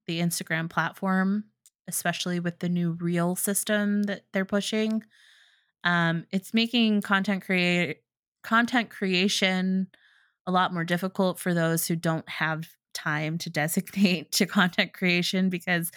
[0.07, 1.45] the Instagram platform,
[1.87, 5.03] especially with the new reel system that they're pushing.
[5.83, 8.01] Um, it's making content create
[8.43, 9.87] content creation
[10.47, 15.49] a lot more difficult for those who don't have time to designate to content creation
[15.49, 15.91] because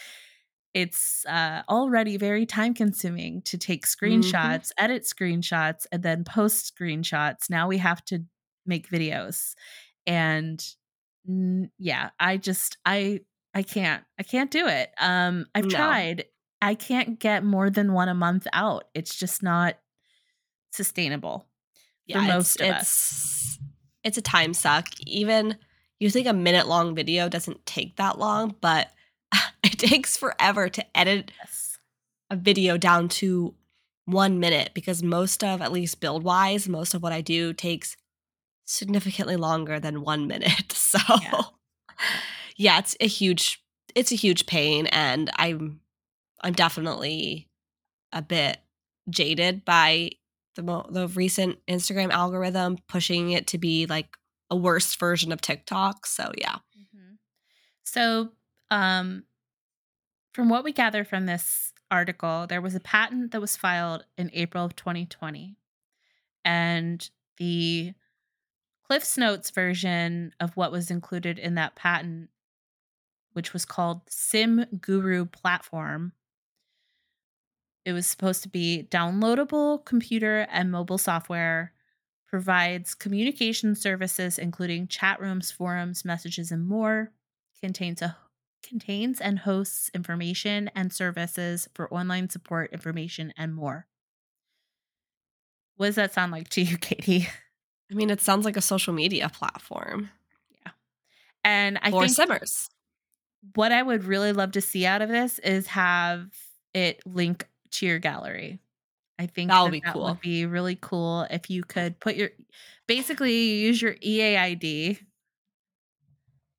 [0.74, 7.49] it's uh, already very time consuming to take screenshots, edit screenshots, and then post screenshots.
[7.49, 8.24] Now we have to
[8.69, 9.55] make videos.
[10.07, 10.64] And
[11.79, 13.21] yeah, I just, I,
[13.55, 14.91] I can't, I can't do it.
[15.01, 15.71] Um, I've No.
[15.71, 16.25] tried.
[16.62, 18.85] I can't get more than one a month out.
[18.95, 19.77] It's just not
[20.73, 21.47] sustainable
[22.11, 22.83] for it's- most of us.
[22.83, 23.59] it's,
[24.05, 24.87] It's a time suck.
[25.07, 25.57] Even
[26.01, 28.91] you think a minute long video doesn't take that long, but
[29.62, 31.79] it takes forever to edit Yes.
[32.31, 33.55] a video down to
[34.07, 37.97] one minute because most of, at least build wise, most of what I do takes
[38.69, 40.73] significantly longer than one minute.
[40.89, 41.43] So, Yeah.
[42.57, 43.62] yeah, it's a huge,
[43.95, 45.81] it's a huge pain, and I'm,
[46.43, 47.49] I'm definitely
[48.12, 48.59] a bit
[49.11, 50.11] jaded by
[50.55, 54.16] the mo- the recent Instagram algorithm pushing it to be like
[54.51, 56.07] a worse version of TikTok.
[56.07, 57.19] So yeah, Mhm.
[57.85, 58.33] So,
[58.71, 59.25] um,
[60.33, 64.31] from what we gather from this article, there was a patent that was filed in
[64.33, 65.57] April of 2020.
[66.45, 67.09] And
[67.39, 67.95] the
[68.89, 72.30] Cliff's Notes version of what was included in that patent,
[73.34, 76.12] which was called Sim Guru Platform,
[77.84, 81.72] it was supposed to be downloadable computer and mobile software
[82.26, 87.12] provides communication services including chat rooms, forums, messages, and more.
[87.62, 88.16] Contains a
[88.62, 93.86] contains and hosts information and services for online support, information, and more.
[95.76, 97.28] What does that sound like to you, Katie?
[97.91, 100.11] I mean, it sounds like a social media platform
[100.64, 100.72] Yeah.
[101.45, 102.68] And I or think simmers.
[103.55, 106.30] what I would really love to see out of this is have
[106.74, 108.61] it link to your gallery.
[109.18, 110.05] I think That be that cool.
[110.05, 112.30] would be really cool if you could put your
[112.86, 114.99] basically you use your EAID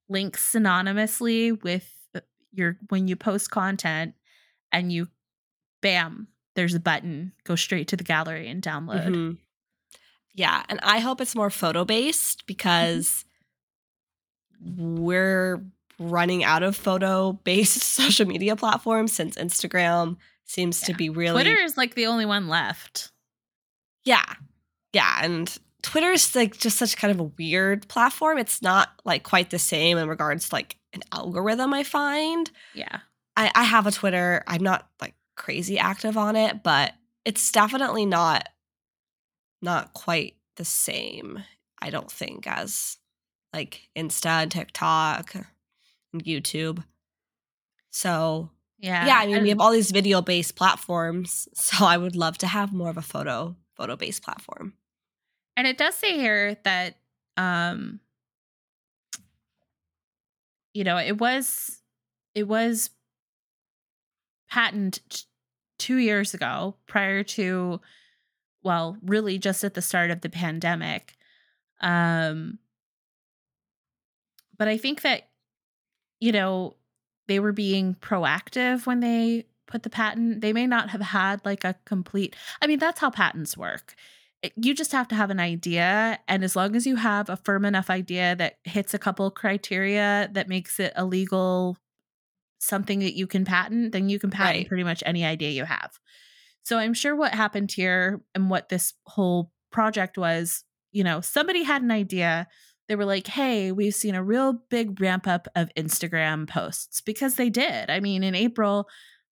[0.10, 1.96] link synonymously with
[2.52, 4.16] your when you post content
[4.72, 5.08] and you
[5.82, 9.16] bam there's a button go straight to the gallery and download.
[9.16, 9.38] Mhm.
[10.40, 12.46] Yeah, and I hope it's more photo based mm-hmm.
[12.48, 13.26] because
[14.78, 15.62] we're
[16.00, 20.16] running out of photo based social media platforms since Instagram
[20.46, 23.12] seems to be really Twitter is like the only one left.
[24.06, 24.24] Yeah.
[24.94, 28.38] Yeah, and Twitter is like just such kind of a weird platform.
[28.38, 32.50] It's not like quite the same in regards to like an algorithm I find.
[32.74, 33.00] Yeah.
[33.36, 34.42] I, I have a Twitter.
[34.48, 36.94] I'm not like crazy active on it, but
[37.26, 38.48] it's definitely not
[39.62, 41.44] not quite the same,
[41.82, 42.98] I don't think, as
[43.54, 46.84] like Insta and TikTok and YouTube.
[47.92, 49.06] So Yeah.
[49.06, 51.48] yeah, I mean we have all these video based platforms.
[51.56, 54.74] So I would love to have more of a photo photo based platform.
[55.58, 56.96] And it does say here that
[57.38, 58.00] um
[60.74, 61.82] you know, it was
[62.36, 62.92] it was
[64.50, 65.24] patented t-
[65.80, 67.80] 2 years ago prior to
[68.64, 71.16] well, really just at the start of the pandemic.
[71.82, 72.60] Um
[74.58, 75.24] but I think that
[76.20, 76.76] you know,
[77.28, 80.42] they were being proactive when they put the patent.
[80.42, 83.96] They may not have had like a complete I mean, that's how patents work
[84.56, 87.66] you just have to have an idea and as long as you have a firm
[87.66, 91.78] enough idea that hits a couple criteria that makes it a legal
[92.60, 94.68] something that you can patent then you can patent Right.
[94.68, 96.00] pretty much any idea you have
[96.64, 101.64] so i'm sure what happened here and what this whole project was you know somebody
[101.64, 102.48] had an idea.
[102.88, 107.36] They were like hey we've seen a real big ramp up of instagram posts because
[107.36, 107.90] they did.
[107.90, 108.88] I mean in april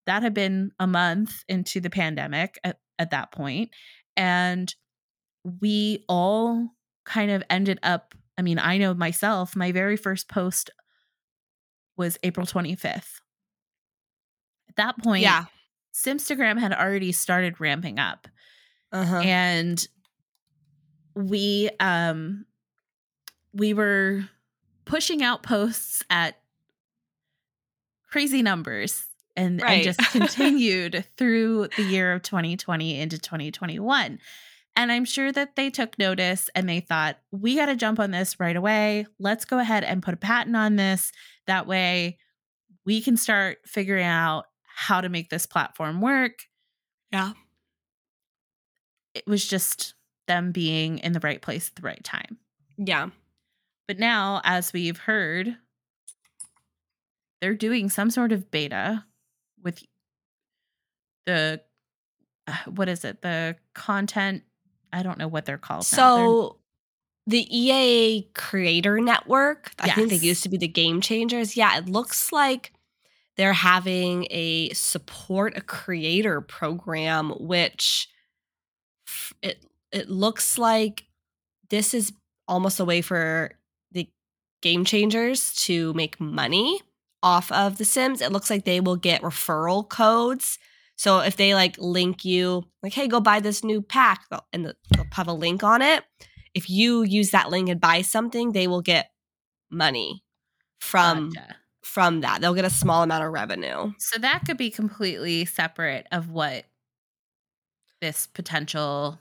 [0.06, 3.70] that had been a month into the pandemic at, at that point
[4.16, 4.74] and
[5.60, 6.70] we all
[7.04, 10.70] kind of ended up i mean i know myself my very first post
[11.96, 13.20] was april 25th
[14.68, 15.44] at that point Yeah.
[16.04, 18.28] Simstagram had already started ramping up
[18.92, 19.16] Uh-huh.
[19.24, 19.86] and
[21.14, 22.44] we um
[23.52, 24.24] we were
[24.84, 26.36] pushing out posts at
[28.10, 34.18] crazy numbers and, and just continued through the year of 2020 into 2021
[34.76, 38.10] and i'm sure that they took notice and they thought we got to jump on
[38.12, 39.06] this right away.
[39.18, 41.10] Let's go ahead and put a patent on this.
[41.46, 42.18] That way
[42.84, 44.44] we can start figuring out
[44.80, 46.44] how to make this platform work
[47.10, 47.32] yeah.
[49.14, 49.94] it was just
[50.28, 52.38] them being in the right place at the right time.
[52.76, 53.08] Yeah.
[53.88, 55.56] But now, as we've heard,
[57.40, 59.04] they're doing some sort of beta
[59.64, 59.82] with
[61.26, 61.62] the
[62.46, 63.22] uh, what is it?
[63.22, 64.42] The content.
[64.92, 65.86] I don't know what they're called.
[65.96, 66.16] now.
[66.16, 66.58] They're- So
[67.26, 71.56] the EA Creator Network, I think they used to be the Game Changers.
[71.56, 72.72] Yeah, it looks like
[73.38, 78.08] they're having a support a creator program, which
[79.42, 81.04] it it looks like
[81.70, 82.12] this is
[82.46, 83.52] almost a way for
[83.92, 84.10] the
[84.60, 86.80] Game Changers to make money
[87.22, 88.20] off of the Sims.
[88.20, 90.58] It looks like they will get referral codes.
[90.96, 95.06] So if they like link you, like, hey, go buy this new pack, and they'll
[95.12, 96.02] have a link on it.
[96.54, 99.10] If you use that link and buy something, they will get
[99.70, 100.24] money
[100.80, 101.56] from Gotcha.
[101.88, 102.40] From that.
[102.40, 103.92] They'll get a small amount of revenue.
[103.98, 106.64] So that could be completely separate of what
[108.00, 109.18] this potential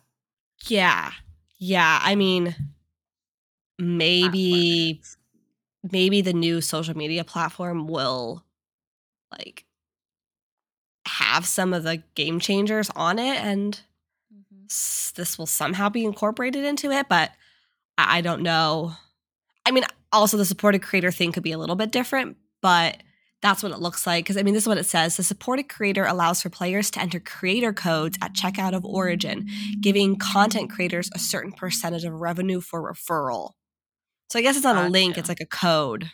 [0.68, 1.12] Yeah.
[1.60, 2.00] Yeah.
[2.04, 2.56] I mean,
[3.80, 5.02] maybe
[5.92, 8.44] maybe the new social media platform will
[9.32, 9.66] like
[11.06, 13.82] have some of the game changers on it and
[14.34, 14.66] Mhm.
[14.70, 17.32] s- this will somehow be incorporated into it, but
[17.98, 18.94] I I don't know.
[19.66, 23.02] I mean, also the supported creator thing could be a little bit different, but
[23.42, 24.26] that's what it looks like.
[24.26, 27.00] Because I mean, this is what it says the supported creator allows for players to
[27.00, 29.48] enter creator codes at checkout of Origin,
[29.80, 33.52] giving content creators a certain percentage of revenue for referral.
[34.30, 36.10] So I guess it's not a link, it's like a code.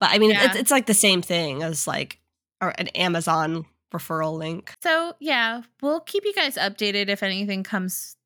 [0.00, 0.56] But I mean, it's, Yeah.
[0.60, 2.18] it's like the same thing as like
[2.60, 4.72] or an Amazon referral link.
[4.82, 8.16] So yeah, we'll keep you guys updated if anything comes,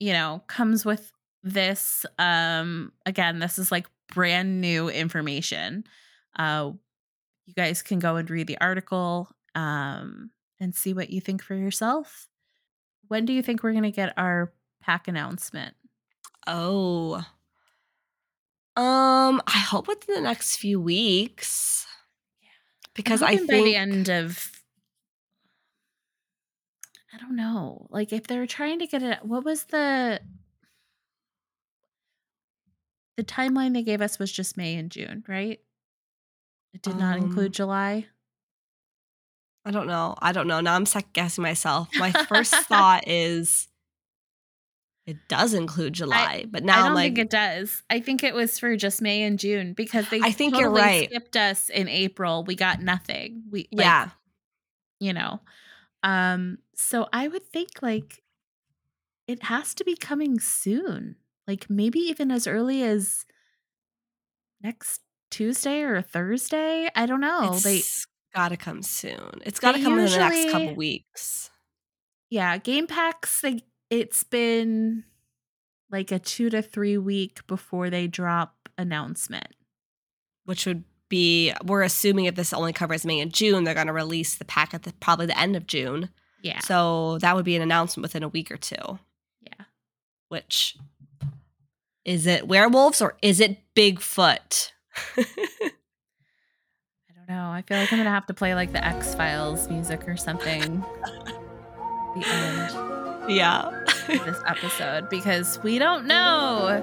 [0.00, 2.04] you know, comes with this.
[2.18, 5.84] Um again, this is like brand new information.
[6.36, 6.72] Uh
[7.46, 10.30] you guys can go and read the article um
[10.60, 12.28] and see what you think for yourself.
[13.08, 15.74] When do you think we're gonna get our pack announcement?
[16.46, 17.24] Oh.
[18.76, 21.86] Um, I hope within the next few weeks.
[22.42, 22.48] Yeah.
[22.94, 24.50] Because I think by the end of
[27.12, 27.86] I don't know.
[27.90, 30.20] Like if they're trying to get it what was the
[33.16, 35.60] the timeline they gave us was just May and June, right?
[36.72, 38.06] It did not Um, include July.
[39.64, 40.14] I don't know.
[40.20, 40.60] I don't know.
[40.60, 41.88] Now I'm second guessing myself.
[41.96, 43.68] My first thought is
[45.06, 47.82] it does include July, but now I don't I'm like, think it does.
[47.90, 51.08] I think it was for just May and June because they I think you're right.
[51.08, 52.42] skipped us in April.
[52.44, 53.44] We got nothing.
[53.50, 54.10] We like, yeah,
[55.00, 55.40] you know.
[56.02, 58.22] Um so I would think like
[59.26, 61.16] it has to be coming soon.
[61.46, 63.24] Like maybe even as early as
[64.62, 66.88] next Tuesday or Thursday.
[66.94, 67.58] I don't know.
[67.58, 69.40] They it's gotta come soon.
[69.44, 71.50] It's gotta they come in the next couple weeks.
[72.30, 75.04] yeah, game packs they it's been
[75.90, 79.48] like a 2 to 3 week before they drop announcement.
[80.44, 83.92] which would be we're assuming if this only covers May and June, they're going to
[83.92, 86.08] release the pack at the, probably the end of June.
[86.42, 86.58] Yeah.
[86.60, 88.98] So that would be an announcement within a week or two.
[89.42, 89.64] Yeah.
[90.28, 90.76] Which
[92.04, 94.70] is it werewolves or is it Bigfoot?
[95.16, 95.24] I
[97.16, 97.50] don't know.
[97.50, 100.84] I feel like I'm gonna have to play like the X Files music or something.
[102.14, 102.94] the end
[103.28, 103.70] yeah.
[104.06, 106.82] this episode because we don't know.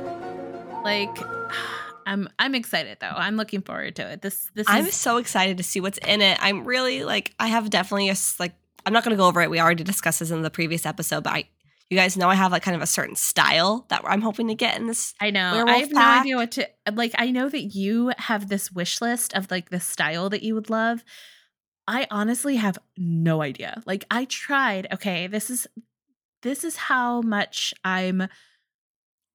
[0.83, 1.15] Like,
[2.05, 3.13] I'm I'm excited though.
[3.13, 4.21] I'm looking forward to it.
[4.21, 6.37] This this I'm is so excited to see what's in it.
[6.41, 8.53] I'm really like I have definitely a like
[8.85, 9.49] I'm not going to go over it.
[9.49, 11.43] We already discussed this in the previous episode, but I
[11.91, 14.55] you guys know I have like kind of a certain style that I'm hoping to
[14.55, 15.13] get in this.
[15.19, 15.65] I know.
[15.67, 17.11] I have no idea what to like.
[17.17, 20.69] I know that you have this wish list of like the style that you would
[20.69, 21.03] love.
[21.89, 23.83] I honestly have no idea.
[23.85, 24.87] Like I tried.
[24.93, 25.67] Okay, this is
[26.43, 28.29] this is how much I'm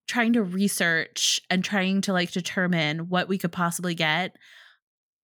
[0.08, 4.34] trying to research and trying to like determine what we could possibly get.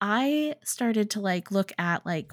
[0.03, 2.31] I started to like look at like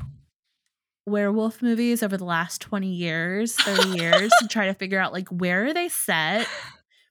[1.10, 5.28] werewolf movies over the last 20 years, 30 years to try to figure out like
[5.30, 6.48] where are they set?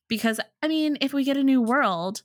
[0.08, 2.22] Because I mean, if we get a new world,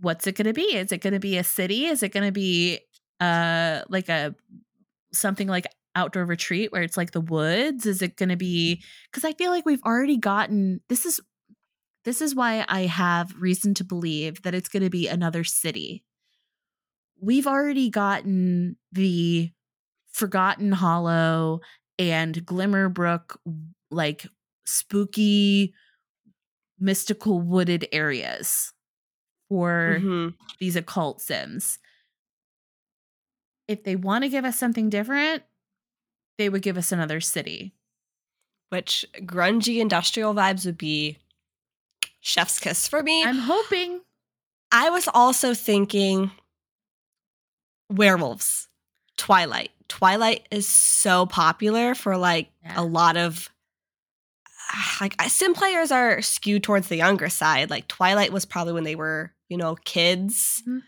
[0.00, 0.74] what's it going to be?
[0.74, 1.86] Is it going to be a city?
[1.86, 2.80] Is it going to be
[3.20, 4.34] uh like a
[5.12, 7.86] something like outdoor retreat where it's like the woods?
[7.86, 11.20] Is it going to be cuz I feel like we've already gotten this is
[12.04, 16.02] this is why I have reason to believe that it's going to be another city.
[17.20, 19.52] We've already gotten the
[20.12, 21.60] Forgotten Hollow
[21.98, 23.36] and Glimmerbrook
[23.90, 24.26] like
[24.64, 25.74] spooky
[26.78, 28.72] mystical wooded areas
[29.48, 30.34] for Mhm.
[30.58, 31.78] these occult sims.
[33.68, 35.44] If they want to give us something different,
[36.38, 37.74] they would give us another city.
[38.70, 41.18] Which grungy industrial vibes would be
[42.20, 43.22] chef's kiss for me.
[43.22, 44.00] I'm hoping
[44.72, 46.30] I was also thinking
[47.90, 48.68] werewolves,
[49.22, 49.70] Twilight.
[49.86, 52.72] Twilight is so popular for like Yeah.
[52.76, 53.48] a lot of
[55.00, 57.70] like sim players are skewed towards the younger side.
[57.70, 60.82] Like Twilight was probably when they were, you know, kids Mhm.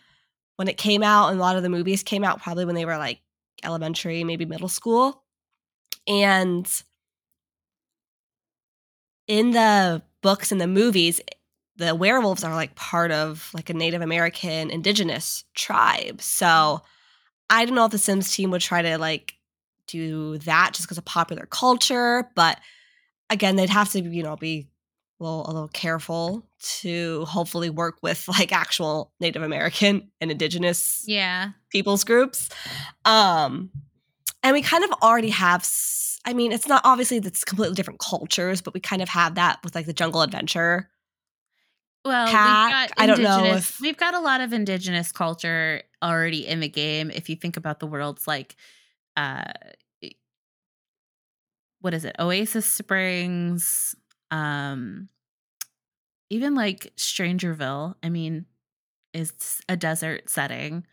[0.56, 2.84] when it came out, and a lot of the movies came out probably when they
[2.84, 3.20] were like
[3.62, 5.22] elementary, maybe middle school.
[6.08, 6.66] And
[9.28, 11.20] in the books and the movies,
[11.76, 16.20] the werewolves are like part of like a Native American indigenous tribe.
[16.20, 16.82] So
[17.50, 19.34] I don't know if the Sims team would try to like
[19.86, 22.58] do that just because of popular culture, but
[23.30, 24.68] again, they'd have to, you know, be
[25.20, 26.46] a little, a little careful
[26.80, 31.50] to hopefully work with like actual Native American and indigenous yeah.
[31.70, 32.48] people's groups.
[33.04, 33.70] Um,
[34.42, 35.68] and we kind of already have.
[36.26, 39.58] I mean, it's not obviously that's completely different cultures, but we kind of have that
[39.62, 40.88] with like the jungle adventure.
[42.04, 42.88] Well, pack.
[42.88, 46.60] we've got I don't know if- we've got a lot of indigenous culture already in
[46.60, 47.10] the game.
[47.10, 48.56] If you think about the worlds like
[49.16, 49.44] uh
[51.80, 52.16] what is it?
[52.18, 53.94] Oasis Springs,
[54.30, 55.08] um
[56.30, 58.46] even like Strangerville, I mean,
[59.12, 59.32] is
[59.68, 60.86] a desert setting.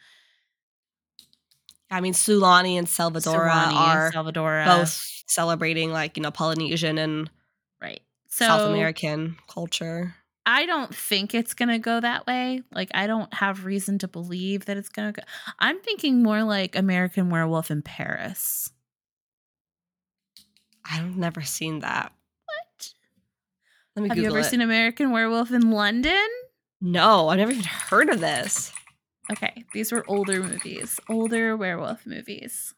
[1.90, 4.66] I mean, Sulani and Salvadora Serrani, are Salvadora.
[4.66, 7.30] both celebrating like you know Polynesian and
[7.82, 8.02] right.
[8.28, 10.16] So South American culture.
[10.46, 12.64] I don't think it's going to go that way.
[12.72, 15.26] Like, I don't have reason to believe that it's going to go.
[15.60, 18.72] I'm thinking more like American Werewolf in Paris.
[20.84, 22.12] I've never seen that.
[22.46, 22.94] What?
[23.96, 24.50] Let me Have Google you ever it.
[24.50, 26.28] seen American Werewolf in London?
[26.84, 28.74] no, I've never even heard of this.
[29.32, 32.74] Okay, these were older movies, older werewolf movies.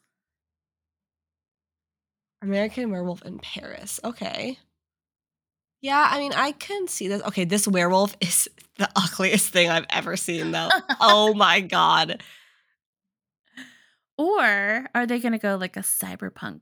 [2.42, 4.00] American Werewolf in Paris.
[4.04, 4.60] Okay.
[5.84, 7.22] Yeah, I mean, I can see this.
[7.24, 10.70] Okay, this werewolf is the ugliest thing I've ever seen, though.
[11.00, 12.24] oh my god.
[14.18, 16.62] Or are they going to go like a cyberpunk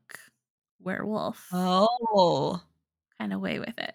[0.82, 2.62] werewolf Oh.
[3.20, 3.94] kind of way with it?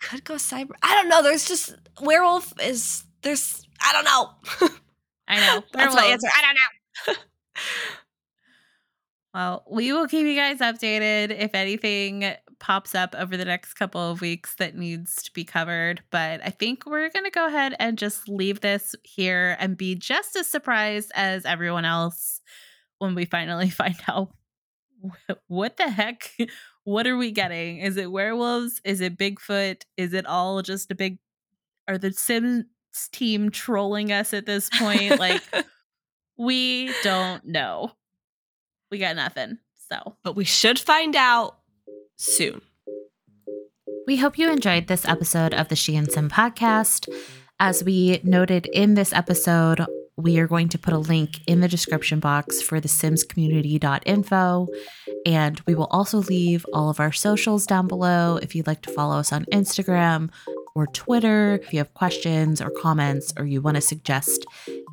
[0.00, 0.70] Could go cyber.
[0.82, 1.22] I don't know.
[1.22, 4.70] There's just werewolf is there's I don't know.
[5.28, 5.62] I know.
[5.72, 6.28] That's my answer.
[6.28, 6.54] I don't
[7.16, 7.22] know.
[9.34, 14.00] Well, we will keep you guys updated if anything pops up over the next couple
[14.00, 16.02] of weeks that needs to be covered.
[16.10, 19.94] But I think we're going to go ahead and just leave this here and be
[19.94, 22.40] just as surprised as everyone else
[22.98, 24.30] when we finally find out
[25.46, 26.30] what the heck,
[26.84, 27.78] what are we getting?
[27.78, 28.80] Is it werewolves?
[28.84, 29.82] Is it Bigfoot?
[29.96, 31.18] Is it all just a big,
[31.86, 32.64] are the Sims
[33.12, 35.18] team trolling us at this point?
[35.18, 35.42] Like,
[36.38, 37.92] we don't know.
[38.90, 39.58] We got nothing.
[39.88, 40.16] So.
[40.24, 41.58] but we should find out
[42.16, 42.60] soon.
[44.06, 47.08] We hope you enjoyed this episode of the She and Sim podcast.
[47.58, 49.84] As we noted in this episode,
[50.16, 54.68] we are going to put a link in the description box for the Sims simscommunity.info.
[55.26, 58.92] And we will also leave all of our socials down below if you'd like to
[58.92, 60.30] follow us on Instagram
[60.76, 61.58] or Twitter.
[61.62, 64.46] If you have questions or comments, or you want to suggest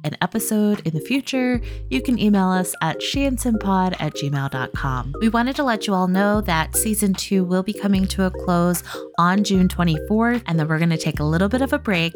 [0.06, 5.14] an episode in the future, you can email us at sheandsimpod at gmail.com.
[5.20, 8.32] We wanted to let you all know that season two will be coming to a
[8.32, 8.82] close
[9.20, 12.14] on June 24th, and then we're going to take a little bit of a break,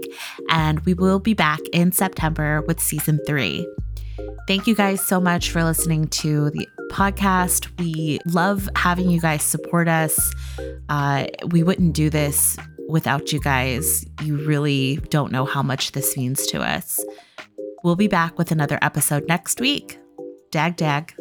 [0.49, 3.67] and we will be back in September with season three.
[4.47, 7.67] Thank you guys so much for listening to the podcast.
[7.79, 10.33] We love having you guys support us.
[10.87, 12.57] Uh, we wouldn't do this
[12.87, 14.05] without you guys.
[14.23, 17.03] You really don't know how much this means to us.
[17.83, 19.99] We'll be back with another episode next week.
[20.51, 21.13] Dag, dag.